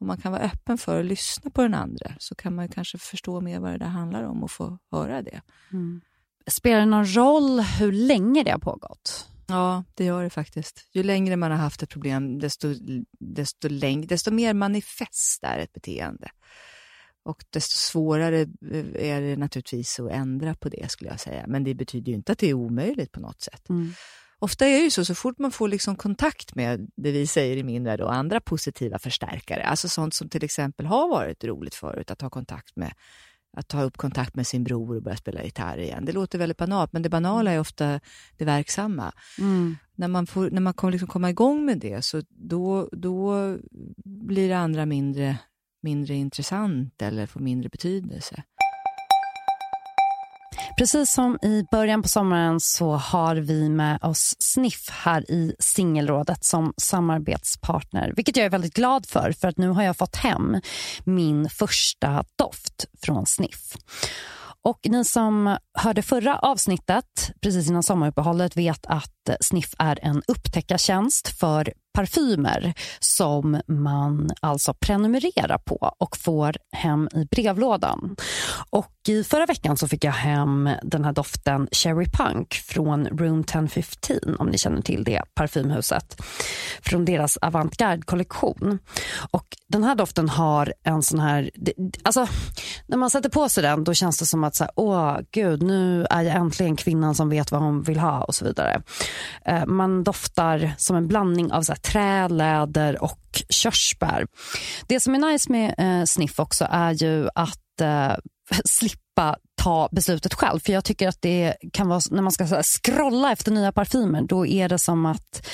[0.00, 2.98] om man kan vara öppen för att lyssna på den andra, så kan man kanske
[2.98, 5.40] förstå mer vad det där handlar om och få höra det.
[5.72, 6.00] Mm.
[6.46, 9.28] Spelar det någon roll hur länge det har pågått?
[9.46, 10.88] Ja, det gör det faktiskt.
[10.92, 12.74] Ju längre man har haft ett problem, desto,
[13.20, 16.28] desto, längre, desto mer manifest är ett beteende.
[17.22, 21.44] Och desto svårare eh, är det naturligtvis att ändra på det skulle jag säga.
[21.46, 23.68] Men det betyder ju inte att det är omöjligt på något sätt.
[23.68, 23.92] Mm.
[24.38, 27.56] Ofta är det ju så, så fort man får liksom kontakt med det vi säger
[27.56, 31.74] i min värld och andra positiva förstärkare, alltså sånt som till exempel har varit roligt
[31.74, 32.92] förut, att ha kontakt med
[33.56, 36.04] att ta upp kontakt med sin bror och börja spela gitarr igen.
[36.04, 38.00] Det låter väldigt banalt, men det banala är ofta
[38.36, 39.12] det verksamma.
[39.38, 39.76] Mm.
[39.94, 43.56] När man, får, när man kommer liksom komma igång med det, så då, då
[44.04, 45.38] blir det andra mindre
[45.82, 48.42] mindre intressant eller får mindre betydelse.
[50.78, 56.44] Precis som i början på sommaren så har vi med oss Sniff här i Singelrådet
[56.44, 58.12] som samarbetspartner.
[58.16, 60.60] Vilket jag är väldigt glad för, för att nu har jag fått hem
[61.04, 63.76] min första doft från Sniff.
[64.62, 71.28] Och ni som hörde förra avsnittet precis innan sommaruppehållet vet att Sniff är en upptäckartjänst
[71.28, 78.16] för parfymer som man alltså prenumererar på och får hem i brevlådan.
[78.70, 83.40] Och i förra veckan så fick jag hem den här doften Cherry Punk från Room
[83.40, 86.22] 1015 om ni känner till det parfymhuset.
[86.82, 88.78] Från deras avantgarde-kollektion.
[89.30, 91.50] Och den här doften har en sån här...
[92.02, 92.26] Alltså,
[92.86, 95.62] när man sätter på sig den då känns det som att så här, åh gud,
[95.62, 98.82] nu är jag äntligen kvinnan som vet vad hon vill ha och så vidare.
[99.44, 104.26] Eh, man doftar som en blandning av så trä, läder och körsbär.
[104.86, 108.14] Det som är nice med eh, Sniff också är ju att eh,
[108.64, 110.60] slippa ta beslutet själv.
[110.60, 114.22] För jag tycker att det kan vara, när man ska här, scrolla efter nya parfymer,
[114.22, 115.46] då är det som att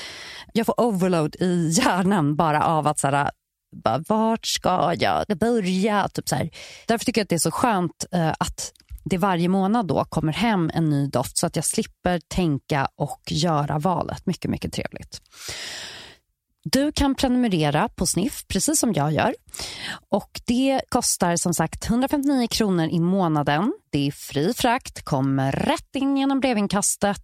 [0.52, 3.30] jag får overload i hjärnan bara av att så här,
[3.84, 6.08] bara, vart ska jag börja?
[6.08, 6.50] Typ så här.
[6.86, 8.72] Därför tycker jag att det är så skönt eh, att
[9.04, 13.22] det varje månad då kommer hem en ny doft så att jag slipper tänka och
[13.30, 14.26] göra valet.
[14.26, 15.20] Mycket, mycket trevligt.
[16.72, 19.34] Du kan prenumerera på Sniff precis som jag gör.
[20.08, 23.72] Och Det kostar som sagt 159 kronor i månaden.
[23.90, 27.22] Det är fri frakt, kommer rätt in genom brevinkastet.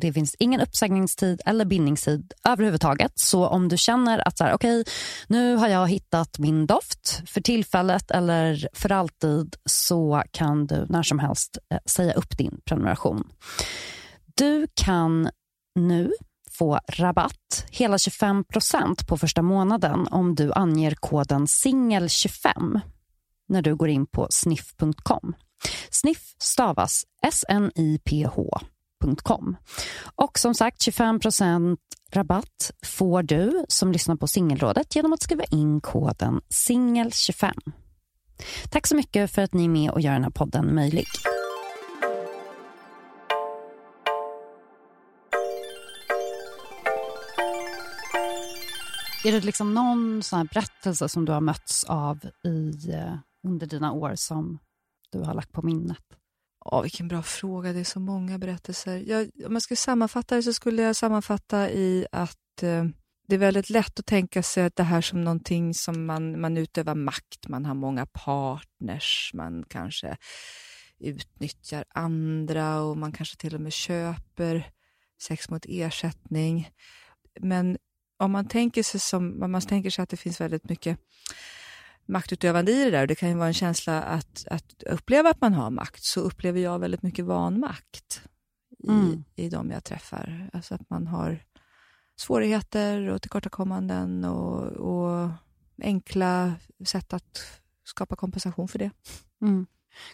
[0.00, 3.12] Det finns ingen uppsägningstid eller bindningstid överhuvudtaget.
[3.14, 4.84] Så om du känner att så här, okay,
[5.26, 11.02] nu har jag hittat min doft för tillfället eller för alltid så kan du när
[11.02, 13.28] som helst eh, säga upp din prenumeration.
[14.36, 15.30] Du kan
[15.74, 16.12] nu
[16.60, 22.80] få rabatt, hela 25% på första månaden om du anger koden singel25
[23.48, 25.34] när du går in på sniff.com.
[25.90, 28.36] Sniff stavas S-N-I-P-H.com.
[30.14, 31.76] Och som sagt, 25%
[32.12, 37.52] rabatt får du som lyssnar på Singelrådet genom att skriva in koden singel25.
[38.70, 41.06] Tack så mycket för att ni är med och gör den här podden möjlig.
[49.24, 53.14] Är det liksom någon sån berättelse som du har mötts av i, eh,
[53.46, 54.58] under dina år som
[55.10, 56.04] du har lagt på minnet?
[56.64, 57.72] Ja, vilken bra fråga.
[57.72, 58.96] Det är så många berättelser.
[58.96, 62.84] Jag, om jag skulle sammanfatta det så skulle jag sammanfatta i att eh,
[63.28, 66.56] det är väldigt lätt att tänka sig att det här som någonting som man, man
[66.56, 70.16] utövar makt, man har många partners, man kanske
[70.98, 74.70] utnyttjar andra och man kanske till och med köper
[75.22, 76.70] sex mot ersättning.
[77.40, 77.78] Men
[78.20, 80.98] om man tänker sig som, om man tänker sig att det finns väldigt mycket
[82.06, 85.40] maktutövande i det där, och det kan ju vara en känsla att, att uppleva att
[85.40, 88.22] man har makt, så upplever jag väldigt mycket vanmakt
[88.78, 89.24] i, mm.
[89.36, 90.50] i de jag träffar.
[90.52, 91.44] Alltså att man har
[92.16, 95.30] svårigheter och tillkortakommanden och, och
[95.82, 96.54] enkla
[96.84, 98.90] sätt att skapa kompensation för det.
[99.42, 99.66] Mm.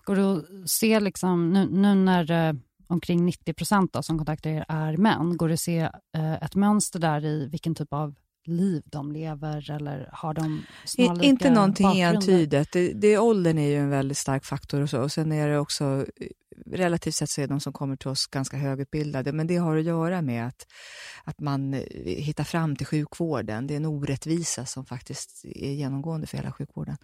[0.05, 2.55] Går det att se, liksom, nu, nu när eh,
[2.87, 5.37] omkring 90 procent som kontaktar er är män.
[5.37, 5.81] Går det att se
[6.17, 8.15] eh, ett mönster där i vilken typ av
[8.47, 12.73] liv de lever eller har de snarlika Inte någonting entydigt.
[12.73, 15.01] Det, det, åldern är ju en väldigt stark faktor och så.
[15.01, 16.07] Och sen är det också
[16.67, 19.85] relativt sett så är de som kommer till oss ganska högutbildade, men det har att
[19.85, 20.67] göra med att,
[21.25, 21.73] att man
[22.05, 23.67] hittar fram till sjukvården.
[23.67, 26.97] Det är en orättvisa som faktiskt är genomgående för hela sjukvården.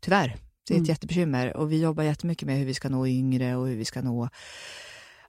[0.00, 0.36] Tyvärr,
[0.68, 0.88] det är ett mm.
[0.88, 4.02] jättebekymmer och vi jobbar jättemycket med hur vi ska nå yngre och hur vi ska
[4.02, 4.28] nå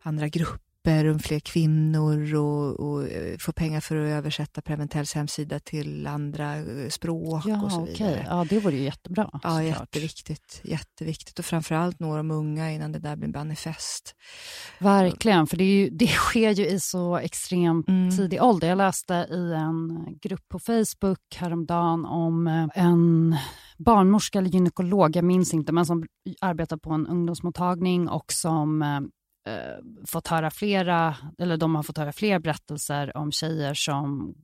[0.04, 5.60] andra grupper och fler kvinnor och, och eh, få pengar för att översätta Preventells hemsida
[5.60, 8.12] till andra eh, språk ja, och så vidare.
[8.12, 8.26] Okay.
[8.30, 9.30] Ja, det vore ju jättebra.
[9.34, 9.64] Ja, såklart.
[9.64, 10.62] jätteviktigt.
[10.64, 14.16] Jätteviktigt och framförallt nå de unga innan det där blir manifest.
[14.80, 18.18] Verkligen, för det, ju, det sker ju i så extremt mm.
[18.18, 18.68] tidig ålder.
[18.68, 23.36] Jag läste i en grupp på Facebook häromdagen om eh, en
[23.78, 26.06] barnmorska eller gynekolog, jag minns inte, men som
[26.42, 28.82] arbetar på en ungdomsmottagning och som
[29.48, 34.36] eh, fått höra flera, eller de har fått höra fler berättelser om tjejer som,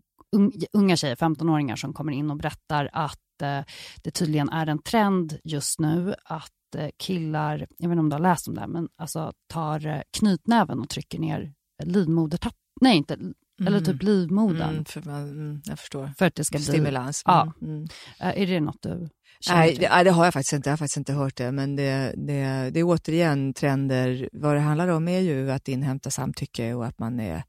[0.74, 3.62] unga tjejer, 15-åringar som kommer in och berättar att eh,
[4.04, 8.16] det tydligen är en trend just nu att eh, killar, jag vet inte om du
[8.16, 12.98] har läst om det, men alltså tar eh, knytnäven och trycker ner eh, livmodertapp, nej
[12.98, 13.18] inte
[13.60, 13.74] Mm.
[13.74, 14.70] Eller typ livmodern.
[14.70, 16.12] Mm, för man, mm, jag förstår.
[16.18, 17.24] För att det ska Stimulans.
[17.24, 17.32] bli...
[17.32, 17.54] Ja.
[17.62, 17.76] Mm.
[17.76, 17.88] mm.
[18.20, 19.10] Är det något du
[19.50, 20.70] Nej det, det, har jag faktiskt inte.
[20.70, 21.52] Jag har faktiskt inte hört det.
[21.52, 24.30] Men det, det, det är återigen trender.
[24.34, 27.44] Vad det handlar om är ju att inhämta samtycke och att man är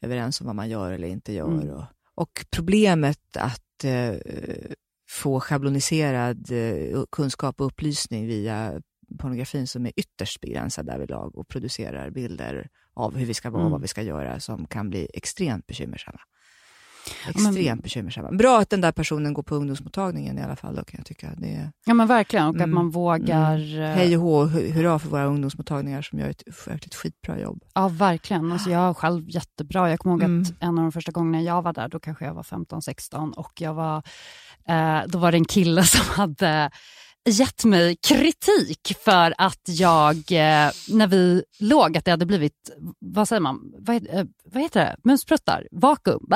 [0.00, 1.48] överens om vad man gör eller inte gör.
[1.48, 1.70] Mm.
[1.70, 4.14] Och, och, problemet att eh,
[5.10, 8.82] få schabloniserad eh, kunskap och upplysning via
[9.18, 13.66] pornografin som är ytterst begränsad därvidlag och producerar bilder av hur vi ska vara och
[13.66, 13.72] mm.
[13.72, 16.20] vad vi ska göra som kan bli extremt bekymmersamma.
[17.28, 18.30] Extremt men, bekymmersamma.
[18.30, 20.74] Bra att den där personen går på ungdomsmottagningen i alla fall.
[20.74, 21.30] Då, kan jag tycka.
[21.36, 23.74] Det ja men verkligen, och mm, att man vågar...
[23.74, 23.96] Mm.
[23.96, 26.42] Hej och hå, hurra för våra ungdomsmottagningar som gör ett,
[26.84, 27.64] ett skitbra jobb.
[27.74, 28.52] Ja verkligen.
[28.52, 29.90] Alltså, jag är själv jättebra.
[29.90, 30.42] Jag kommer ihåg mm.
[30.42, 33.52] att en av de första gångerna jag var där, då kanske jag var 15-16 och
[33.60, 34.02] jag var,
[34.68, 36.70] eh, då var det en kille som hade
[37.24, 43.28] gett mig kritik för att jag, eh, när vi låg, att det hade blivit, vad
[43.28, 46.26] säger man, vad, eh, vad heter det, muspruttar, vakuum,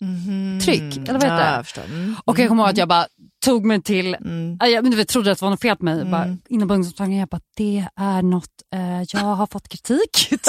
[0.00, 0.60] mm -hmm.
[0.60, 1.94] tryck, eller vad heter ja, det?
[1.94, 2.16] Mm.
[2.24, 3.06] Och jag kommer ihåg att jag bara
[3.44, 4.56] tog mig till, mm.
[4.60, 6.10] jag men, trodde att det var något fel på mig, mm.
[6.10, 10.12] bara, på ungdomsmottagningen, jag bara, det är något, eh, jag har fått kritik.
[10.28, 10.40] typ.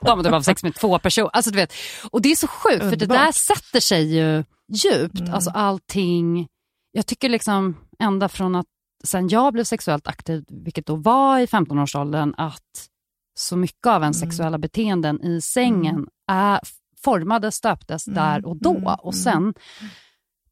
[0.00, 1.30] och de hade bara sex med två personer.
[1.32, 1.72] Alltså, du vet.
[2.10, 2.90] Och det är så sjukt, Underbart.
[2.90, 5.34] för det där sätter sig ju djupt, mm.
[5.34, 6.46] alltså allting,
[6.92, 8.66] jag tycker liksom ända från att
[9.04, 12.88] sen jag blev sexuellt aktiv, vilket då var i 15-årsåldern, att
[13.34, 14.30] så mycket av ens mm.
[14.30, 16.08] sexuella beteenden i sängen mm.
[16.28, 16.60] är,
[17.04, 18.14] formades, stöptes mm.
[18.14, 18.76] där och då.
[18.76, 18.94] Mm.
[18.98, 19.54] Och sen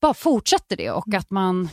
[0.01, 1.69] bara fortsätter det och att man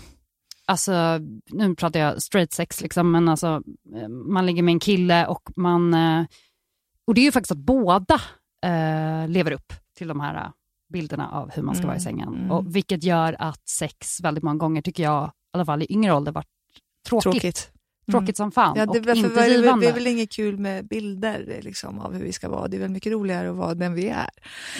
[0.66, 1.20] alltså,
[1.52, 3.62] nu pratar jag straight sex, liksom, men alltså,
[3.96, 5.94] eh, man ligger med en kille och man...
[5.94, 6.26] Eh,
[7.06, 8.22] och det är ju faktiskt att båda
[8.66, 10.50] eh, lever upp till de här eh,
[10.94, 12.28] bilderna av hur man ska vara i sängen.
[12.28, 12.52] mm.
[12.52, 16.14] Och, vilket gör att sex väldigt många gånger, tycker jag, i alla fall i yngre
[16.14, 16.59] ålder, varit
[17.10, 17.32] tråkigt.
[17.32, 17.72] Tråkigt,
[18.12, 18.38] Tråkigt.
[18.38, 19.86] som fan Ja, det, och inte det, givande.
[19.86, 22.68] det är väl inget kul med bilder liksom, av hur vi ska vara.
[22.68, 24.30] Det är väl mycket roligare att vara den vi är.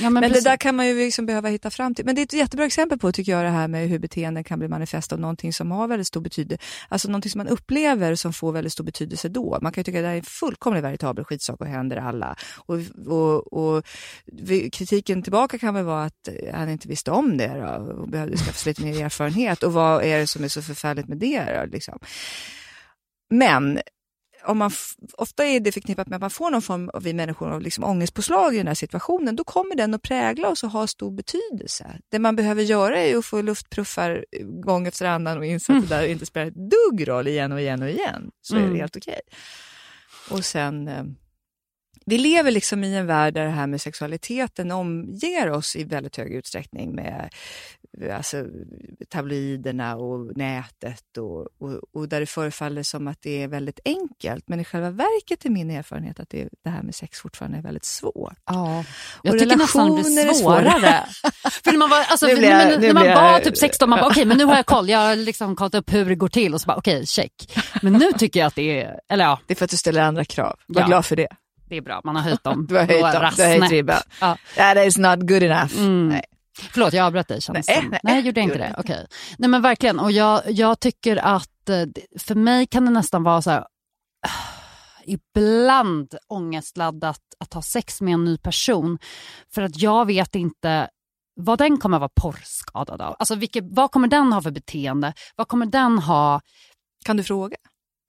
[0.02, 0.44] ja, Men, precis.
[0.44, 2.06] det där kan man ju liksom behöva hitta fram till.
[2.06, 4.60] Men det är ett jättebra exempel på tycker jag det här med hur beteenden kan
[4.60, 6.64] bli manifest av någonting som har väldigt stor betydelse.
[6.90, 9.60] Alltså någonting som man upplever som får väldigt stor betydelse då.
[9.62, 12.36] Man kan ju tycka att det här är en fullkomligt veritabel skitsak och händer alla.
[12.56, 13.86] Och, och, och
[14.72, 18.54] kritiken tillbaka kan väl vara att han inte visste om det då, och behövde skaffa
[18.54, 19.64] sig lite mer erfarenhet.
[19.64, 22.00] Och vad är det som är så förfärligt med det då, liksom.
[23.30, 23.80] Men
[24.44, 24.72] om man
[25.18, 27.84] ofta är det förknippat med att man får någon form av vi människor av liksom
[27.84, 32.00] ångestpåslag i den här situationen, då kommer den att prägla oss och ha stor betydelse.
[32.10, 34.26] Det man behöver göra är att få luftpuffar
[34.62, 37.62] gång efter annan och inse att det där inte spelar ett dugg roll igen och
[37.62, 38.32] igen och igen.
[38.42, 38.74] Så är Mm.
[38.74, 39.20] det helt okej.
[40.32, 41.04] Och sen, eh,
[42.10, 46.18] vi lever liksom i en värld där det här med sexualiteten omger oss i väldigt
[46.18, 47.30] hög utsträckning med
[48.14, 48.46] alltså,
[49.10, 54.44] tabloiderna och nätet och, och, och där det förefaller som att det är väldigt enkelt.
[54.48, 57.62] Men i själva verket är min erfarenhet att det, det här med sex fortfarande är
[57.62, 58.34] väldigt svårt.
[58.46, 58.84] Ja,
[59.24, 61.06] jag Och tycker nästan det blir svårare.
[61.64, 64.10] För när man, var, alltså, Nu när, blir när man var typ 16, man bara
[64.10, 66.54] okej men nu har jag koll, jag har liksom kollat upp hur det går till
[66.54, 67.60] och så bara okej check.
[67.82, 70.02] Men nu tycker jag att det är, eller ja, Det är för att du ställer
[70.02, 70.60] andra krav.
[70.68, 70.88] Var Ja.
[70.88, 71.28] glad för det.
[71.70, 72.66] Det är bra, man har höjt dem.
[72.70, 73.98] Du har höjt dem, du har höjt ribban.
[74.22, 74.38] Ja.
[74.56, 75.78] That is not good enough.
[75.78, 76.10] Mm.
[76.10, 76.24] Nej.
[76.72, 77.42] Förlåt, jag avbröt dig.
[77.42, 78.68] Känns Nej, nej, nej, gjorde jag inte det?
[78.70, 79.08] jag Okej.
[79.38, 80.00] Nej, men verkligen.
[80.00, 81.86] Och jag, jag tycker att eh,
[82.20, 83.66] för mig kan det nästan vara så här,
[85.06, 89.00] ibland ångestladdat att ha sex med en ny person.
[89.54, 90.90] För att jag vet inte
[91.36, 93.16] vad den kommer vara porrskadad av.
[93.20, 95.14] Alltså vilket, vad kommer den ha för beteende?
[95.36, 96.42] Vad kommer den ha?
[97.06, 97.58] Kan du fråga?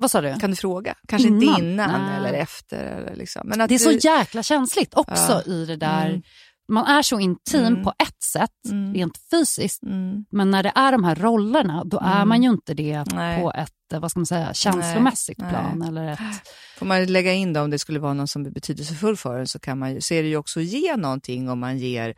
[0.01, 0.35] Vad sa du?
[0.41, 0.95] Kan du fråga?
[1.09, 1.61] Kanske inte Innan?
[1.63, 2.17] innan Nej.
[2.17, 2.85] eller efter.
[2.85, 3.43] Eller liksom.
[3.49, 3.99] Men att Det är så du...
[4.03, 6.07] jäkla känsligt också i det där.
[6.09, 6.23] Mm.
[6.69, 7.83] Man är så intim Mm.
[7.85, 8.95] på ett sätt, Mm.
[8.95, 9.83] rent fysiskt.
[9.83, 10.25] Mm.
[10.31, 12.29] Men när det är de här rollerna, då är Mm.
[12.29, 13.41] man ju inte det Nej.
[13.43, 15.51] på ett eh, vad ska man säga, känslomässigt Nej.
[15.51, 15.83] plan.
[15.83, 16.19] Eller ett,
[16.79, 19.47] Får man lägga in det om det skulle vara någon som är betydelsefull för en
[19.47, 22.15] så kan man så är det ju också ge någonting om man ger,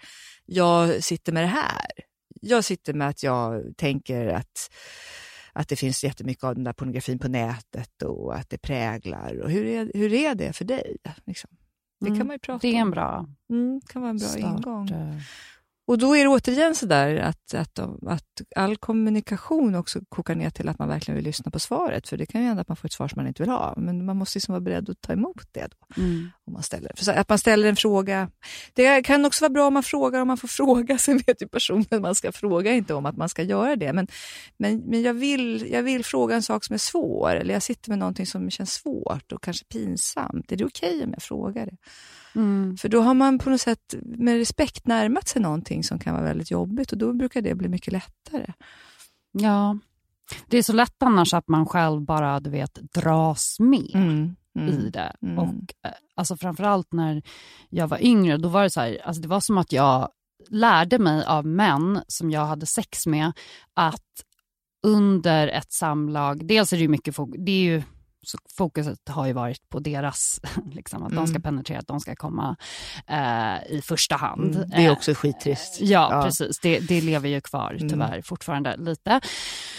[0.46, 1.86] jag sitter med det här.
[2.40, 4.70] Jag sitter med att jag tänker att,
[5.52, 9.40] att det finns jättemycket av den där pornografin på nätet och att det präglar.
[9.42, 10.96] Och hur, är, hur är det för dig?
[11.24, 11.50] Liksom?
[12.00, 12.18] Det Mm.
[12.18, 12.90] kan man ju prata det är en om.
[12.90, 14.40] bra Mm, kan vara en bra start.
[14.66, 14.88] ingång.
[15.92, 20.50] Och då är det återigen så där att, att, att all kommunikation också kokar ner
[20.50, 22.08] till att man verkligen vill lyssna på svaret.
[22.08, 23.74] För det kan ju hända att man får ett svar som man inte vill ha.
[23.76, 26.02] Men man måste liksom vara beredd att ta emot det då.
[26.02, 26.30] Mm.
[26.46, 26.92] Om man ställer.
[26.96, 28.30] För att man ställer en fråga.
[28.72, 30.98] Det kan också vara bra om man frågar om man får fråga.
[30.98, 33.92] Sen vet ju personen man ska fråga inte om att man ska göra det.
[33.92, 34.06] Men,
[34.56, 37.36] men, men jag, vill, jag vill fråga en sak som är svår.
[37.36, 40.52] Eller jag sitter med någonting som känns svårt och kanske pinsamt.
[40.52, 41.76] Är det okej om jag frågar det?
[42.34, 42.76] Mm.
[42.76, 46.24] För då har man på något sätt med respekt närmat sig någonting som kan vara
[46.24, 48.52] väldigt jobbigt och då brukar det bli mycket lättare.
[49.32, 49.78] Ja,
[50.46, 54.36] det är så lätt annars att man själv bara du vet, dras med Mm.
[54.58, 54.68] Mm.
[54.68, 55.16] i det.
[55.22, 55.38] Mm.
[55.38, 57.22] Och eh, alltså framförallt när
[57.68, 60.08] jag var yngre, då var det så här, alltså det var som att jag
[60.48, 63.32] lärde mig av män som jag hade sex med
[63.74, 64.24] att
[64.86, 67.82] under ett samlag, dels är det ju mycket fokus, det är ju
[68.26, 70.40] så fokuset har ju varit på deras,
[70.72, 71.42] liksom, att de ska Mm.
[71.42, 72.56] penetrera, att de ska komma
[73.06, 74.54] eh, i första hand.
[74.56, 74.68] Mm.
[74.70, 75.78] Det är Eh, också skittrist.
[75.80, 76.22] Ja, Ja.
[76.22, 76.58] precis.
[76.60, 77.88] Det, det lever ju kvar Mm.
[77.88, 79.20] tyvärr fortfarande lite.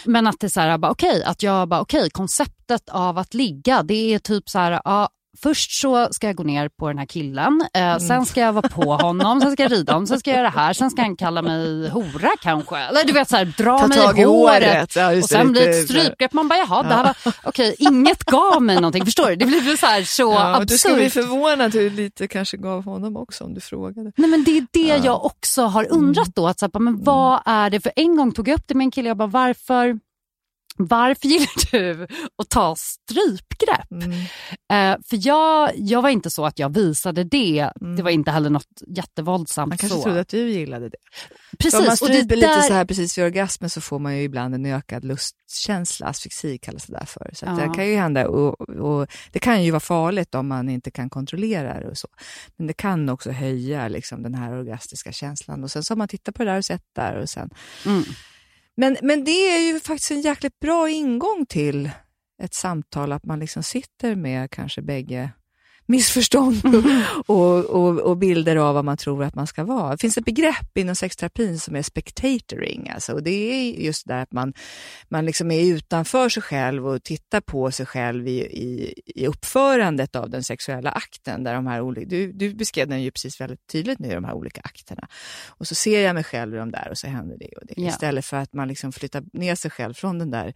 [0.04, 3.34] Men att det är så här, bara, okej, att jag bara, okej, konceptet av att
[3.34, 5.08] ligga, det är typ så här, ja,
[5.42, 8.00] först så ska jag gå ner på den här killen, eh, Mm.
[8.00, 10.50] sen ska jag vara på honom, sen ska jag rida honom, sen ska jag göra
[10.50, 12.76] det här, sen ska han kalla mig hora kanske.
[12.78, 14.62] Eller du vet så här, dra Ta mig tag i håret.
[14.64, 14.96] håret.
[14.96, 18.24] Ja, Och sen blir det ett strypgrepp, man bara jaha, det här var, okej, inget
[18.24, 19.36] gav mig någonting, förstår du?
[19.36, 21.24] Det blir så här så Ja, och du skulle bli absurt.
[21.24, 24.12] förvånad hur lite kanske gav honom också om du frågade.
[24.16, 24.96] Nej men det är det Ja.
[25.04, 26.46] jag också har undrat då.
[26.48, 27.80] Att, så här, men vad är det?
[27.80, 29.98] För en gång tog jag upp det med en kille, jag bara varför,
[30.78, 32.02] varför gillar du
[32.42, 33.90] att ta strypgrepp?
[33.90, 34.10] Mm.
[34.72, 37.70] Eh, för jag, jag var inte så att jag visade det.
[37.80, 37.96] Mm.
[37.96, 38.66] Det var inte heller något
[38.96, 40.02] jättevåldsamt Man kanske så.
[40.02, 40.96] trodde att du gillade det.
[41.58, 43.98] Precis, Om man och det stryper lite där- så här precis vid orgasmen så får
[43.98, 47.30] man ju ibland en ökad lustkänsla, asfixi kallas det där för.
[47.34, 47.52] Så Ja.
[47.52, 51.10] det kan ju hända och, och det kan ju vara farligt om man inte kan
[51.10, 52.08] kontrollera det och så.
[52.56, 56.08] Men det kan också höja liksom, den här orgastiska känslan och sen så har man
[56.08, 57.50] tittat på det där och sett där och sen.
[57.86, 58.02] Mm.
[58.76, 61.90] Men, men det är ju faktiskt en jäkligt bra ingång till
[62.42, 65.30] ett samtal, att man liksom sitter med kanske bägge
[65.86, 66.62] missförstånd
[67.26, 69.90] och, och, och, bilder av vad man tror att man ska vara.
[69.90, 72.90] Det finns ett begrepp inom sexterapin som är spectatoring.
[72.94, 74.54] Alltså, och det är just där att man,
[75.08, 80.16] man liksom är utanför sig själv och tittar på sig själv i, i, i uppförandet
[80.16, 81.44] av den sexuella akten.
[81.44, 84.34] Där de här olika, du, du beskrev den ju precis väldigt tydligt nu, de här
[84.34, 85.08] olika akterna.
[85.48, 87.74] Och så ser jag mig själv i de där och så händer det och det.
[87.76, 87.88] Ja.
[87.88, 90.54] Istället för att man liksom flyttar ner sig själv från den där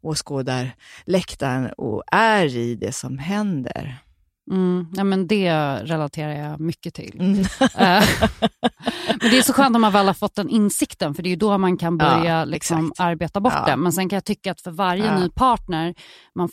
[0.00, 4.05] åskådarläktaren och är i det som händer.
[4.50, 5.52] Mm, ja, men det
[5.84, 7.20] relaterar jag mycket till.
[7.20, 7.40] Mm.
[7.60, 8.04] Eh,
[9.20, 11.36] men det är så skönt om man väl har fått den insikten, för det är
[11.36, 13.66] då man kan börja ja, liksom, arbeta bort ja.
[13.66, 13.76] det.
[13.76, 15.18] Men sen kan jag tycka att för varje ja.
[15.18, 15.94] ny partner
[16.34, 16.48] man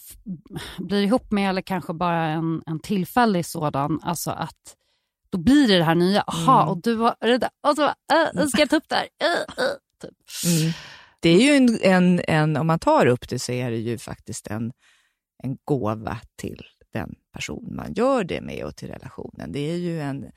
[0.77, 4.75] blir ihop med, eller kanske bara en, en tillfällig sådan, alltså att
[5.29, 6.21] då blir det det här nya.
[6.21, 6.69] Aha, mm.
[6.69, 7.49] och du var det där.
[7.67, 9.07] Och så äh, ska jag ta upp det här.
[9.21, 9.71] Äh, äh,
[10.01, 10.11] typ.
[10.45, 10.73] mm.
[11.19, 13.97] Det är ju en, en, en, om man tar upp det så är det ju
[13.97, 14.71] faktiskt en,
[15.43, 19.51] en gåva till den person man gör det med och till relationen.
[19.51, 20.31] Det är ju en,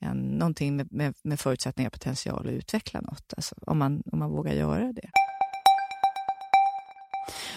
[0.00, 4.18] en, någonting med, med, med förutsättningar och potential att utveckla något, alltså, om, man, om
[4.18, 5.10] man vågar göra det.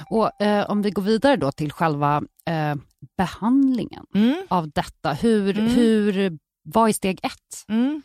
[0.10, 2.76] Och eh, Om vi går vidare då till själva eh,
[3.18, 4.36] behandlingen mm.
[4.50, 5.14] av detta.
[5.14, 5.72] Hur, mm.
[5.72, 7.66] hur, vad är steg ett?
[7.68, 8.02] Mm.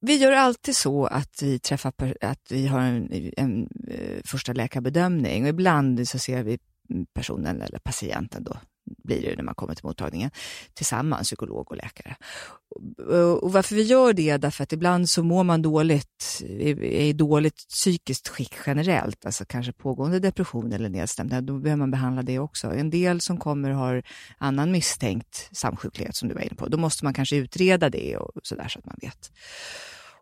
[0.00, 5.42] Vi gör alltid så att vi träffar, att vi har en, en, eh, första läkarbedömning
[5.42, 6.58] och ibland så ser vi
[7.14, 8.56] personen eller patienten då
[8.98, 10.30] blir det när man kommer till mottagningen,
[10.74, 12.16] tillsammans, psykolog och läkare.
[13.40, 17.12] Och varför vi gör det är därför att ibland så mår man dåligt, är i
[17.12, 22.38] dåligt psykiskt skick generellt, alltså kanske pågående depression eller nedstämdhet, då behöver man behandla det
[22.38, 22.66] också.
[22.66, 24.02] En del som kommer har
[24.38, 28.40] annan misstänkt samsjuklighet som du var inne på, då måste man kanske utreda det och
[28.42, 29.32] sådär så att man vet.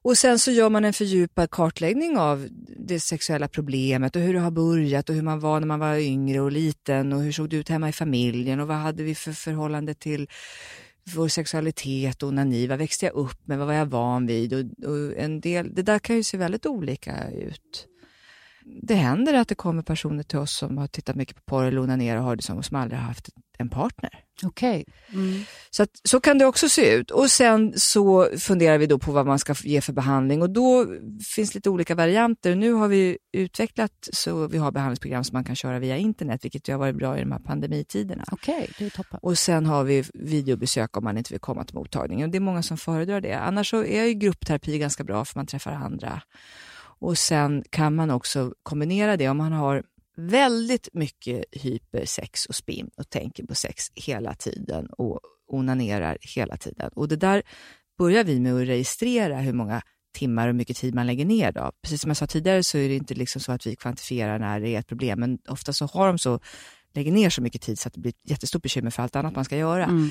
[0.02, 4.40] Och sen så gör man en fördjupad kartläggning av det sexuella problemet och hur det
[4.40, 7.50] har börjat och hur man var när man var yngre och liten och hur såg
[7.50, 10.28] det ut hemma i familjen och vad hade vi för förhållande till
[11.14, 14.52] vår sexualitet och onani, vad växte jag upp med, vad var jag van vid?
[14.54, 17.88] Och, och, en del, det där kan ju se väldigt olika ut.
[18.82, 21.80] Det händer att det kommer personer till oss som har tittat mycket på porr eller
[21.80, 24.24] onanerat och har det som, som aldrig har haft en partner.
[24.42, 24.84] Okej.
[24.88, 25.20] Okay.
[25.22, 25.42] Mm.
[25.70, 27.10] Så, att, så kan det också se ut.
[27.10, 30.86] Och sen så funderar vi då på vad man ska ge för behandling och då
[31.34, 32.54] finns lite olika varianter.
[32.54, 36.68] Nu har vi utvecklat så vi har behandlingsprogram som man kan köra via internet, vilket
[36.68, 38.24] har varit bra i de här pandemitiderna.
[38.32, 39.18] Okej, okay, det är toppen.
[39.22, 42.30] Och sen har vi videobesök om man inte vill komma till mottagningen.
[42.30, 43.34] Det är många som föredrar det.
[43.34, 46.22] Annars så är ju gruppterapi ganska bra för man träffar andra.
[47.00, 49.82] Och sen kan man också kombinera det om man har
[50.16, 56.90] väldigt mycket hypersex och spinn och tänker på sex hela tiden och onanerar hela tiden.
[56.94, 57.42] Och det där
[57.98, 59.82] börjar vi med att registrera hur många
[60.14, 61.52] timmar och mycket tid man lägger ner.
[61.52, 61.72] Då.
[61.82, 64.60] Precis som jag sa tidigare så är det inte liksom så att vi kvantifierar när
[64.60, 66.40] det är ett problem, men ofta så har de så,
[66.94, 69.34] lägger ner så mycket tid så att det blir ett jättestort bekymmer för allt annat
[69.34, 69.84] man ska göra.
[69.84, 70.10] Mm.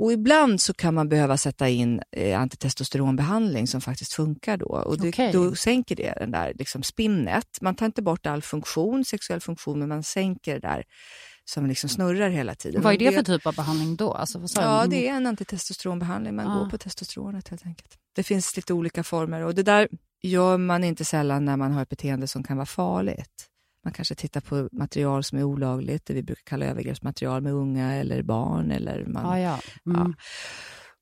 [0.00, 4.66] Och ibland så kan man behöva sätta in eh, antitestosteronbehandling som faktiskt funkar då.
[4.66, 5.32] Och det, okay.
[5.32, 7.46] Då sänker det den där liksom spinnet.
[7.60, 10.84] Man tar inte bort all funktion, sexuell funktion, men man sänker det där
[11.44, 12.82] som liksom snurrar hela tiden.
[12.82, 14.12] Vad är det för typ av behandling då?
[14.12, 16.36] Alltså, ja, det är en antitestosteronbehandling.
[16.36, 16.58] Man ah.
[16.58, 17.94] går på testosteronet helt enkelt.
[18.14, 19.88] Det finns lite olika former och det där
[20.22, 23.49] gör man inte sällan när man har ett beteende som kan vara farligt.
[23.84, 27.94] Man kanske tittar på material som är olagligt, det vi brukar kalla övergreppsmaterial med unga
[27.94, 28.70] eller barn.
[28.70, 29.60] Eller man, ah, ja.
[29.86, 29.98] Mm.
[29.98, 30.12] ja.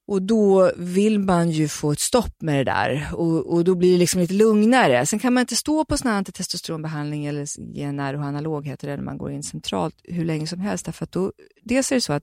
[0.08, 3.92] Och då vill man ju få ett stopp med det där och, och då blir
[3.92, 5.06] det liksom lite lugnare.
[5.06, 8.96] Sen kan man inte stå på sån här antitestosteronbehandling eller GNR och analog heter det
[8.96, 10.84] när man går in centralt hur länge som helst.
[10.84, 11.32] Därför att då,
[11.62, 12.22] dels är det så att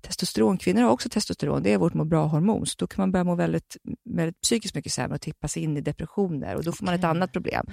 [0.00, 2.66] testosteron, kvinnor har också testosteron, det är vårt må bra-hormon.
[2.66, 3.76] Så då kan man börja må väldigt,
[4.10, 7.32] väldigt psykiskt mycket sämre och tippas in i depressioner och då får man ett annat
[7.32, 7.66] problem.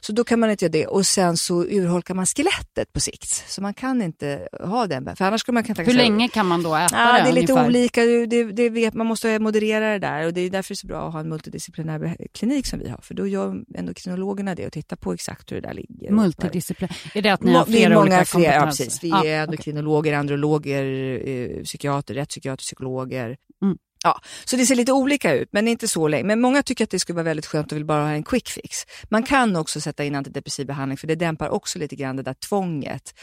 [0.00, 3.50] Så då kan man inte göra det och sen så urholkar man skelettet på sikt.
[3.50, 5.16] Så man kan inte ha den.
[5.16, 7.22] För annars skulle man kan Hur länge kan man då äta ja, det?
[7.22, 7.68] Det är lite ungefär?
[7.68, 8.04] olika.
[8.04, 10.86] Det, det vet, man måste moderera det där och det är därför det är så
[10.86, 13.00] bra att ha en multidisciplinär klinik som vi har.
[13.02, 16.10] För då gör endokrinologerna det och tittar på exakt hur det där ligger.
[16.10, 19.04] Multidisciplinär, är det att ni har flera många olika fler, Ja, precis.
[19.04, 20.20] Vi ah, är endokrinologer, okay.
[20.20, 20.84] androloger,
[21.28, 23.36] eh, psykiater, rättspsykiater, psykologer.
[23.62, 23.78] Mm.
[24.04, 26.24] Ja, så det ser lite olika ut, men inte så länge.
[26.24, 28.48] Men många tycker att det skulle vara väldigt skönt och vill bara ha en quick
[28.48, 28.86] fix.
[29.08, 32.34] Man kan också sätta in antidepressiv behandling för det dämpar också lite grann det där
[32.34, 33.14] tvånget.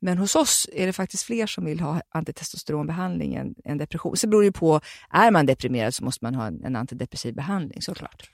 [0.00, 4.16] Men hos oss är det faktiskt fler som vill ha antitestosteronbehandling än, än depression.
[4.16, 4.80] Så det beror ju på,
[5.10, 8.30] är man deprimerad så måste man ha en, en antidepressiv behandling såklart.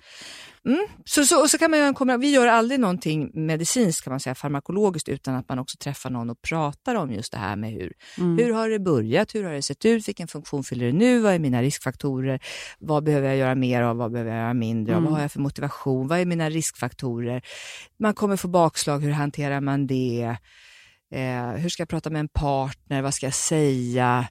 [0.67, 0.87] Mm.
[1.05, 4.21] Så, så, och så kan man göra en Vi gör aldrig någonting medicinskt, kan man
[4.21, 7.71] säga, farmakologiskt, utan att man också träffar någon och pratar om just det här med
[7.71, 8.39] hur, mm.
[8.39, 11.35] hur har det börjat, hur har det sett ut, vilken funktion fyller det nu, vad
[11.35, 12.41] är mina riskfaktorer,
[12.79, 15.11] vad behöver jag göra mer av, vad behöver jag göra mindre av, mm.
[15.11, 17.43] vad har jag för motivation, vad är mina riskfaktorer.
[17.99, 20.37] Man kommer få bakslag, hur hanterar man det?
[21.15, 23.03] Eh, hur ska jag prata med en partner?
[23.03, 24.29] Vad ska jag säga?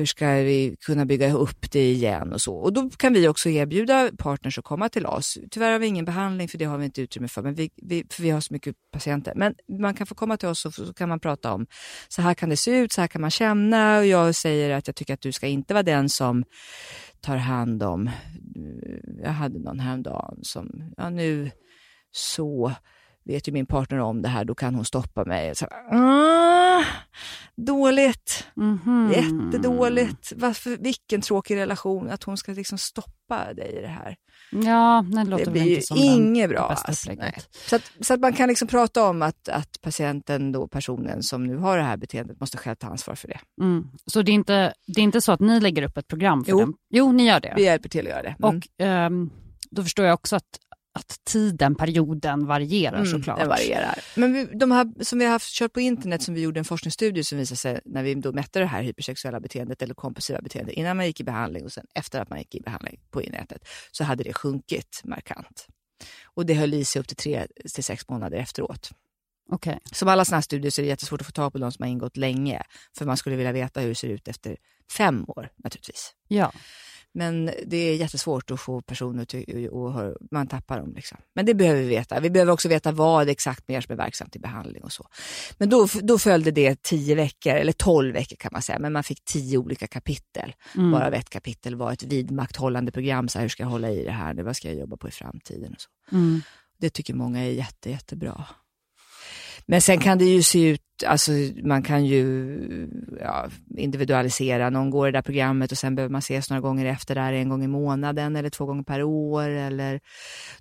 [0.00, 2.54] Hur ska vi kunna bygga upp det igen och så.
[2.54, 5.38] Och då kan vi också erbjuda partners att komma till oss.
[5.50, 8.04] Tyvärr har vi ingen behandling för det har vi inte utrymme för, men vi, vi,
[8.10, 9.32] för vi har så mycket patienter.
[9.36, 11.66] Men man kan få komma till oss och så kan man prata om
[12.08, 14.86] så här kan det se ut, så här kan man känna och jag säger att
[14.86, 16.44] jag tycker att du ska inte vara den som
[17.20, 18.10] tar hand om,
[19.22, 21.50] jag hade någon häromdagen som, ja nu
[22.12, 22.72] så
[23.30, 25.54] vet ju min partner om det här, då kan hon stoppa mig.
[25.54, 26.82] Så, ah,
[27.56, 29.12] dåligt, Mhm.
[29.14, 30.32] jättedåligt.
[30.36, 34.16] Varför, vilken tråkig relation, att hon ska liksom stoppa dig i det här.
[34.52, 36.58] Ja, det låter Det väl blir ju inte som inget bra.
[36.60, 37.12] alltså.
[37.66, 41.44] Så, att, så att man kan liksom prata om att, att patienten, då, personen som
[41.46, 43.38] nu har det här beteendet, måste själv ta ansvar för det.
[43.60, 43.84] Mm.
[44.06, 46.50] Så det är, inte, det är inte så att ni lägger upp ett program för
[46.52, 46.60] Jo.
[46.60, 46.74] dem?
[46.90, 47.52] Jo, ni gör det.
[47.56, 48.36] Vi hjälper till att göra det.
[48.42, 48.56] Mm.
[48.56, 49.30] Och ehm,
[49.70, 50.44] då förstår jag också att,
[50.92, 53.38] att tiden, perioden varierar Mm, såklart.
[53.38, 53.98] Den varierar.
[54.16, 56.64] Men vi, de här som vi har haft, kört på internet, som vi gjorde en
[56.64, 60.74] forskningsstudie som visade sig när vi då mätte det här hypersexuella beteendet eller kompulsiva beteendet
[60.74, 63.68] innan man gick i behandling och sen efter att man gick i behandling på nätet
[63.92, 65.66] så hade det sjunkit markant.
[66.24, 68.90] Och det höll i sig upp till tre till sex månader efteråt.
[69.52, 69.78] Okej.
[69.92, 71.82] Som alla sådana här studier så är det jättesvårt att få tag på de som
[71.82, 72.62] har ingått länge.
[72.98, 74.56] För man skulle vilja veta hur det ser ut efter
[74.92, 76.14] fem år naturligtvis.
[76.28, 76.52] Ja.
[77.14, 80.94] Men det är jättesvårt att få personer till och hör, man tappar dem.
[80.94, 81.18] Liksom.
[81.34, 82.20] Men det behöver vi veta.
[82.20, 85.08] Vi behöver också veta vad exakt mer som är verksamt i behandling och så.
[85.58, 89.04] Men då, då följde det tio veckor, eller tolv veckor kan man säga, men man
[89.04, 90.54] fick tio olika kapitel.
[90.76, 90.90] Mm.
[90.90, 94.10] Varav ett kapitel var ett vidmakthållande program, så här, hur ska jag hålla i det
[94.10, 96.16] här, vad ska jag jobba på i framtiden och så.
[96.16, 96.40] Mm.
[96.78, 98.44] Det tycker många är jätte, jättebra.
[99.66, 101.32] Men sen kan det ju se ut, alltså
[101.64, 102.88] man kan ju
[103.20, 104.70] ja, individualisera.
[104.70, 107.32] Någon går i det där programmet och sen behöver man ses några gånger efter där,
[107.32, 109.48] en gång i månaden eller två gånger per år.
[109.48, 110.00] Eller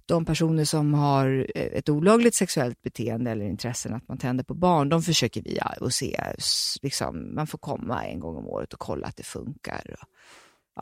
[0.06, 4.54] de personer som har eh, ett olagligt sexuellt beteende eller intressen, att man tänder på
[4.54, 6.20] barn, de försöker vi att se,
[6.82, 9.96] liksom, man får komma en gång om året och kolla att det funkar.
[10.02, 10.08] Och,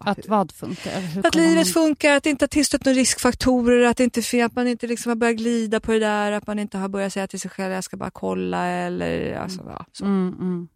[0.05, 0.99] ja, Att vad funkar?
[1.01, 4.55] Hur att livet man- funkar, att det inte har tillstött några riskfaktorer, att, inte, att
[4.55, 7.27] man inte liksom har börjat glida på det där, att man inte har börjat säga
[7.27, 10.05] till sig själv jag ska bara kolla eller alltså, ja, så.
[10.05, 10.67] Mm, mm.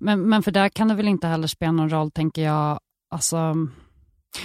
[0.00, 2.80] Men, men för där kan det väl inte heller spela någon roll, tänker jag.
[3.10, 3.54] Alltså,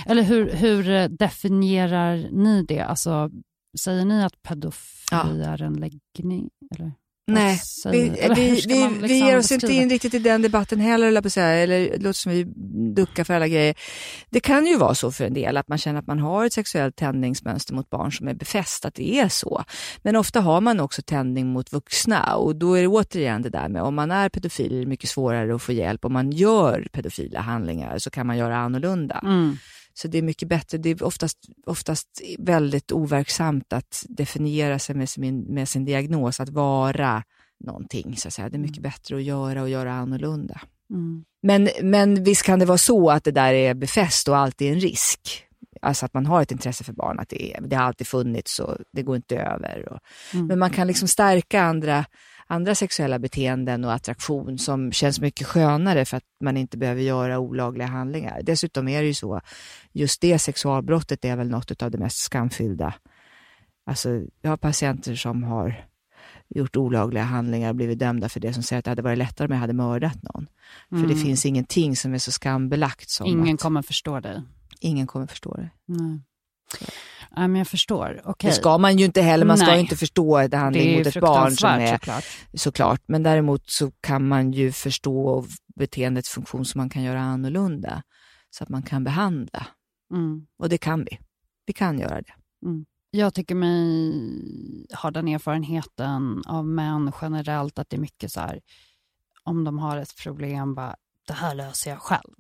[0.06, 2.80] eller hur, hur definierar ni det?
[2.82, 3.30] Alltså,
[3.80, 6.50] säger ni att pedofili är en läggning?
[6.76, 6.92] Eller?
[7.28, 9.84] Nej, vi, vi, ska vi, liksom ger oss inte beskriva?
[9.84, 12.44] in riktigt i den debatten heller, eller på säga, eller det låter som vi
[12.96, 13.76] duckar för alla grejer.
[14.30, 16.54] Det kan ju vara så för en del, att man känner att man har ett
[16.54, 19.64] sexuellt tändningsmönster mot barn som är befäst, att det är så.
[20.02, 23.70] Men ofta har man också tändning mot vuxna och då är det återigen det där
[23.70, 26.06] med om man är pedofil är det mycket svårare att få hjälp.
[26.06, 29.20] Om man gör pedofila handlingar så kan man göra annorlunda.
[29.24, 29.58] Mm.
[29.94, 35.10] Så det är mycket bättre, det är oftast, oftast väldigt overksamt att definiera sig med
[35.10, 37.24] sin, med sin diagnos, att vara
[37.60, 38.18] någonting.
[38.18, 38.50] Så att säga.
[38.50, 40.62] Det är mycket bättre att göra och göra annorlunda.
[40.90, 41.24] Mm.
[41.42, 44.80] Men, men visst kan det vara så att det där är befäst och alltid en
[44.80, 45.46] risk.
[45.82, 48.60] Alltså att man har ett intresse för barn, att det, är, det har alltid funnits
[48.60, 49.90] och det går inte över.
[49.94, 50.00] Och,
[50.34, 50.48] Mm.
[50.48, 52.06] Men man kan liksom stärka andra,
[52.52, 57.40] andra sexuella beteenden och attraktion som känns mycket skönare för att man inte behöver göra
[57.40, 58.42] olagliga handlingar.
[58.44, 59.42] Dessutom är det ju så,
[59.92, 62.94] just det sexualbrottet är väl något av det mest skamfyllda.
[63.86, 65.86] Alltså, jag har patienter som har
[66.56, 69.46] gjort olagliga handlingar och blivit dömda för det som säger att det hade varit lättare
[69.48, 70.48] om jag hade mördat någon.
[70.90, 71.18] För det Mm.
[71.18, 74.42] finns ingenting som är så skambelagt som Ingen att kommer förstå dig.
[74.80, 75.70] ingen kommer förstå det.
[75.86, 76.22] Nej.
[77.36, 78.22] Nej, men jag förstår.
[78.26, 78.50] Okej.
[78.50, 79.76] Det ska man ju inte heller, man ska Nej.
[79.76, 82.24] ju inte förstå ett Det handling mot ett barn som är såklart.
[82.54, 83.02] såklart.
[83.06, 85.46] Men däremot så kan man ju förstå
[85.76, 88.04] beteendets funktion som man kan göra annorlunda.
[88.50, 89.68] Så att man kan behandla.
[90.14, 90.48] Mm.
[90.60, 91.20] Och det kan vi.
[91.66, 92.34] Vi kan göra det.
[93.12, 94.14] Jag tycker mig
[95.02, 98.62] ha den erfarenheten av män generellt att det är mycket så här,
[99.44, 100.96] om de har ett problem, bara,
[101.32, 102.34] det här löser jag själv.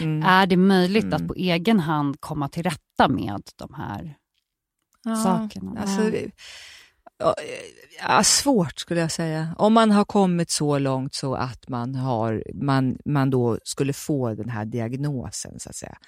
[0.00, 0.22] Mm.
[0.26, 1.14] Är det möjligt Mm.
[1.14, 4.16] att på egen hand komma till rätta med de här
[5.24, 5.80] sakerna?
[5.80, 6.10] Alltså,
[7.18, 7.34] ja,
[8.02, 9.54] ja, svårt skulle jag säga.
[9.58, 14.34] Om man har kommit så långt så att man, har, man, man då skulle få
[14.34, 15.98] den här diagnosen så att säga.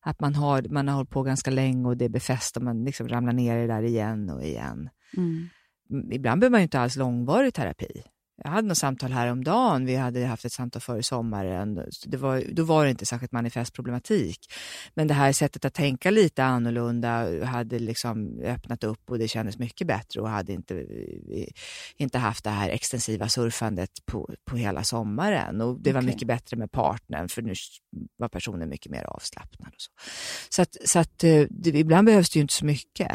[0.00, 2.84] Att man har, man har hållit på ganska länge och det är befäst och man
[2.84, 4.90] liksom ramlar ner i det där igen och igen.
[5.16, 5.48] Mm.
[5.90, 8.02] Mm, Ibland behöver man ju inte alls långvarig terapi.
[8.42, 11.86] Jag hade något samtal häromdagen, vi hade haft ett samtal före sommaren.
[12.06, 14.38] Det var, då var det inte särskilt manifest problematik.
[14.94, 19.58] Men det här sättet att tänka lite annorlunda hade liksom öppnat upp och det kändes
[19.58, 20.86] mycket bättre och hade inte,
[21.96, 25.60] inte haft det här extensiva surfandet på, på hela sommaren.
[25.60, 27.54] Och det var mycket bättre med partnern för nu
[28.16, 29.68] var personen mycket mer avslappnad.
[29.68, 29.90] Och så
[30.54, 33.12] så att, så att eh, det, ibland behövs det ju inte så mycket.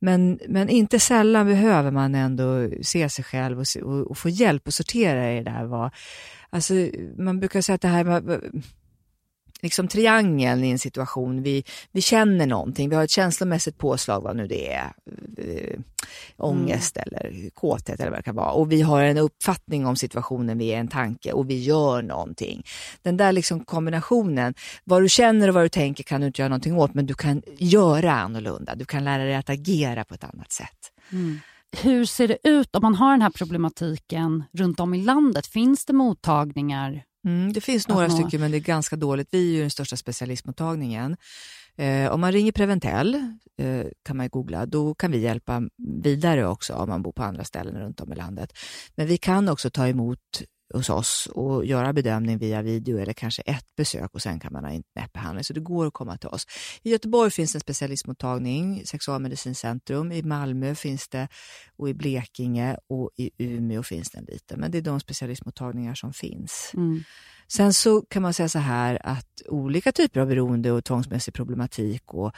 [0.00, 4.28] Men, men inte sällan behöver man ändå se sig själv och, se, och, och få
[4.28, 5.64] hjälp att sortera i det där.
[5.64, 5.90] Vad,
[6.50, 6.74] alltså,
[7.18, 8.62] man brukar säga att det här med
[9.62, 11.42] liksom triangeln i en situation.
[11.42, 14.92] Vi, vi känner någonting, vi har ett känslomässigt påslag, vad nu det är,
[15.38, 15.80] äh,
[16.36, 17.06] ångest mm.
[17.06, 18.52] eller kåthet eller vad det kan vara.
[18.52, 22.62] Och vi har en uppfattning om situationen, vi är en tanke och vi gör någonting.
[23.02, 24.54] Den där liksom kombinationen,
[24.84, 27.14] vad du känner och vad du tänker kan du inte göra någonting åt, men du
[27.14, 28.74] kan göra annorlunda.
[28.74, 30.92] Du kan lära dig att agera på ett annat sätt.
[31.12, 31.40] Mm.
[31.76, 35.46] Hur ser det ut om man har den här problematiken runt om i landet?
[35.46, 39.28] Finns det mottagningar Mm, det finns några stycken, men det är ganska dåligt.
[39.30, 41.16] Vi är ju den största specialistmottagningen.
[41.76, 43.14] Eh, om man ringer Preventell,
[43.58, 45.62] eh, kan man googla, då kan vi hjälpa
[46.02, 48.52] vidare också om man bor på andra ställen runt om i landet.
[48.94, 50.42] Men vi kan också ta emot
[50.74, 54.64] hos oss och göra bedömning via video eller kanske ett besök och sen kan man
[54.64, 55.44] ha internetbehandling.
[55.44, 56.46] Så det går att komma till oss.
[56.82, 60.12] I Göteborg finns en specialistmottagning, Sexualmedicincentrum.
[60.12, 61.28] I Malmö finns det
[61.76, 64.60] och i Blekinge och i Umeå finns det en liten.
[64.60, 66.70] Men det är de specialistmottagningar som finns.
[66.74, 67.02] Mm.
[67.52, 72.14] Sen så kan man säga så här att olika typer av beroende och tvångsmässig problematik
[72.14, 72.32] och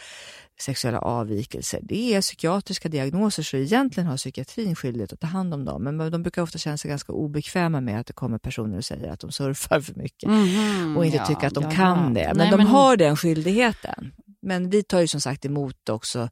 [0.60, 5.64] sexuella avvikelser, det är psykiatriska diagnoser så egentligen har psykiatrin skyldighet att ta hand om
[5.64, 5.82] dem.
[5.82, 9.10] Men de brukar ofta känna sig ganska obekväma med att det kommer personer och säger
[9.10, 12.26] att de surfar för mycket mm, och inte ja, tycker att de ja, kan det.
[12.26, 12.66] Men Nej, de men...
[12.66, 14.12] har den skyldigheten.
[14.42, 16.28] Men vi tar ju som sagt emot också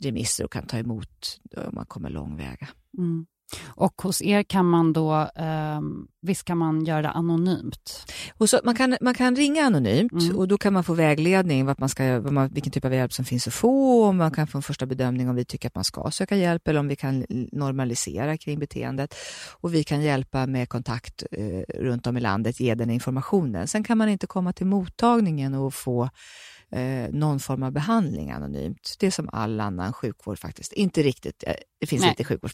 [0.00, 2.68] remisser och kan ta emot om man kommer långväga.
[2.98, 3.26] Mm.
[3.64, 5.80] Och hos er kan man då, eh,
[6.22, 8.12] visst kan man göra det anonymt?
[8.38, 10.36] Och så, man, kan, man kan ringa anonymt mm.
[10.36, 13.12] och då kan man få vägledning vad man ska, vad man, vilken typ av hjälp
[13.12, 15.74] som finns att få och man kan få en första bedömning om vi tycker att
[15.74, 19.14] man ska söka hjälp eller om vi kan normalisera kring beteendet.
[19.52, 23.68] Och vi kan hjälpa med kontakt eh, runt om i landet, ge den informationen.
[23.68, 26.10] Sen kan man inte komma till mottagningen och få
[26.72, 28.96] eh, någon form av behandling anonymt.
[28.98, 30.72] Det är som all annan sjukvård faktiskt.
[30.72, 32.52] Inte riktigt, eh, det finns Nej, lite sjukvård.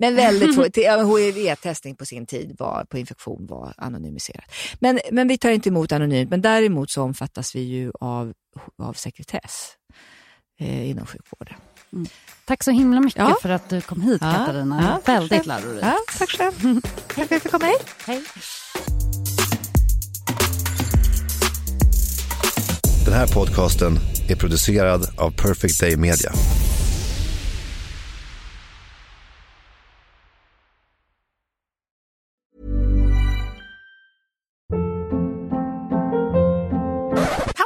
[0.00, 1.16] Men väldigt få.
[1.16, 4.44] HIV-testning på sin tid var, på infektion var anonymiserat.
[4.78, 8.32] Men, men vi tar inte emot anonymt, men däremot så omfattas vi ju av,
[8.78, 9.72] av sekretess
[10.60, 11.56] eh, inom sjukvården.
[11.92, 12.06] Mm.
[12.44, 13.38] Tack så himla mycket ja.
[13.42, 14.32] för att du kom hit ja.
[14.32, 15.00] Katarina.
[15.06, 15.82] Ja, Väldigt lärorikt.
[15.82, 16.80] Ja, tack själv.
[16.82, 17.94] tack för att jag fick komma hit.
[18.06, 18.22] Hej.
[23.14, 23.98] Den här podcasten
[24.28, 26.32] är producerad av Perfect Day Media.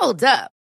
[0.00, 0.57] Hold up.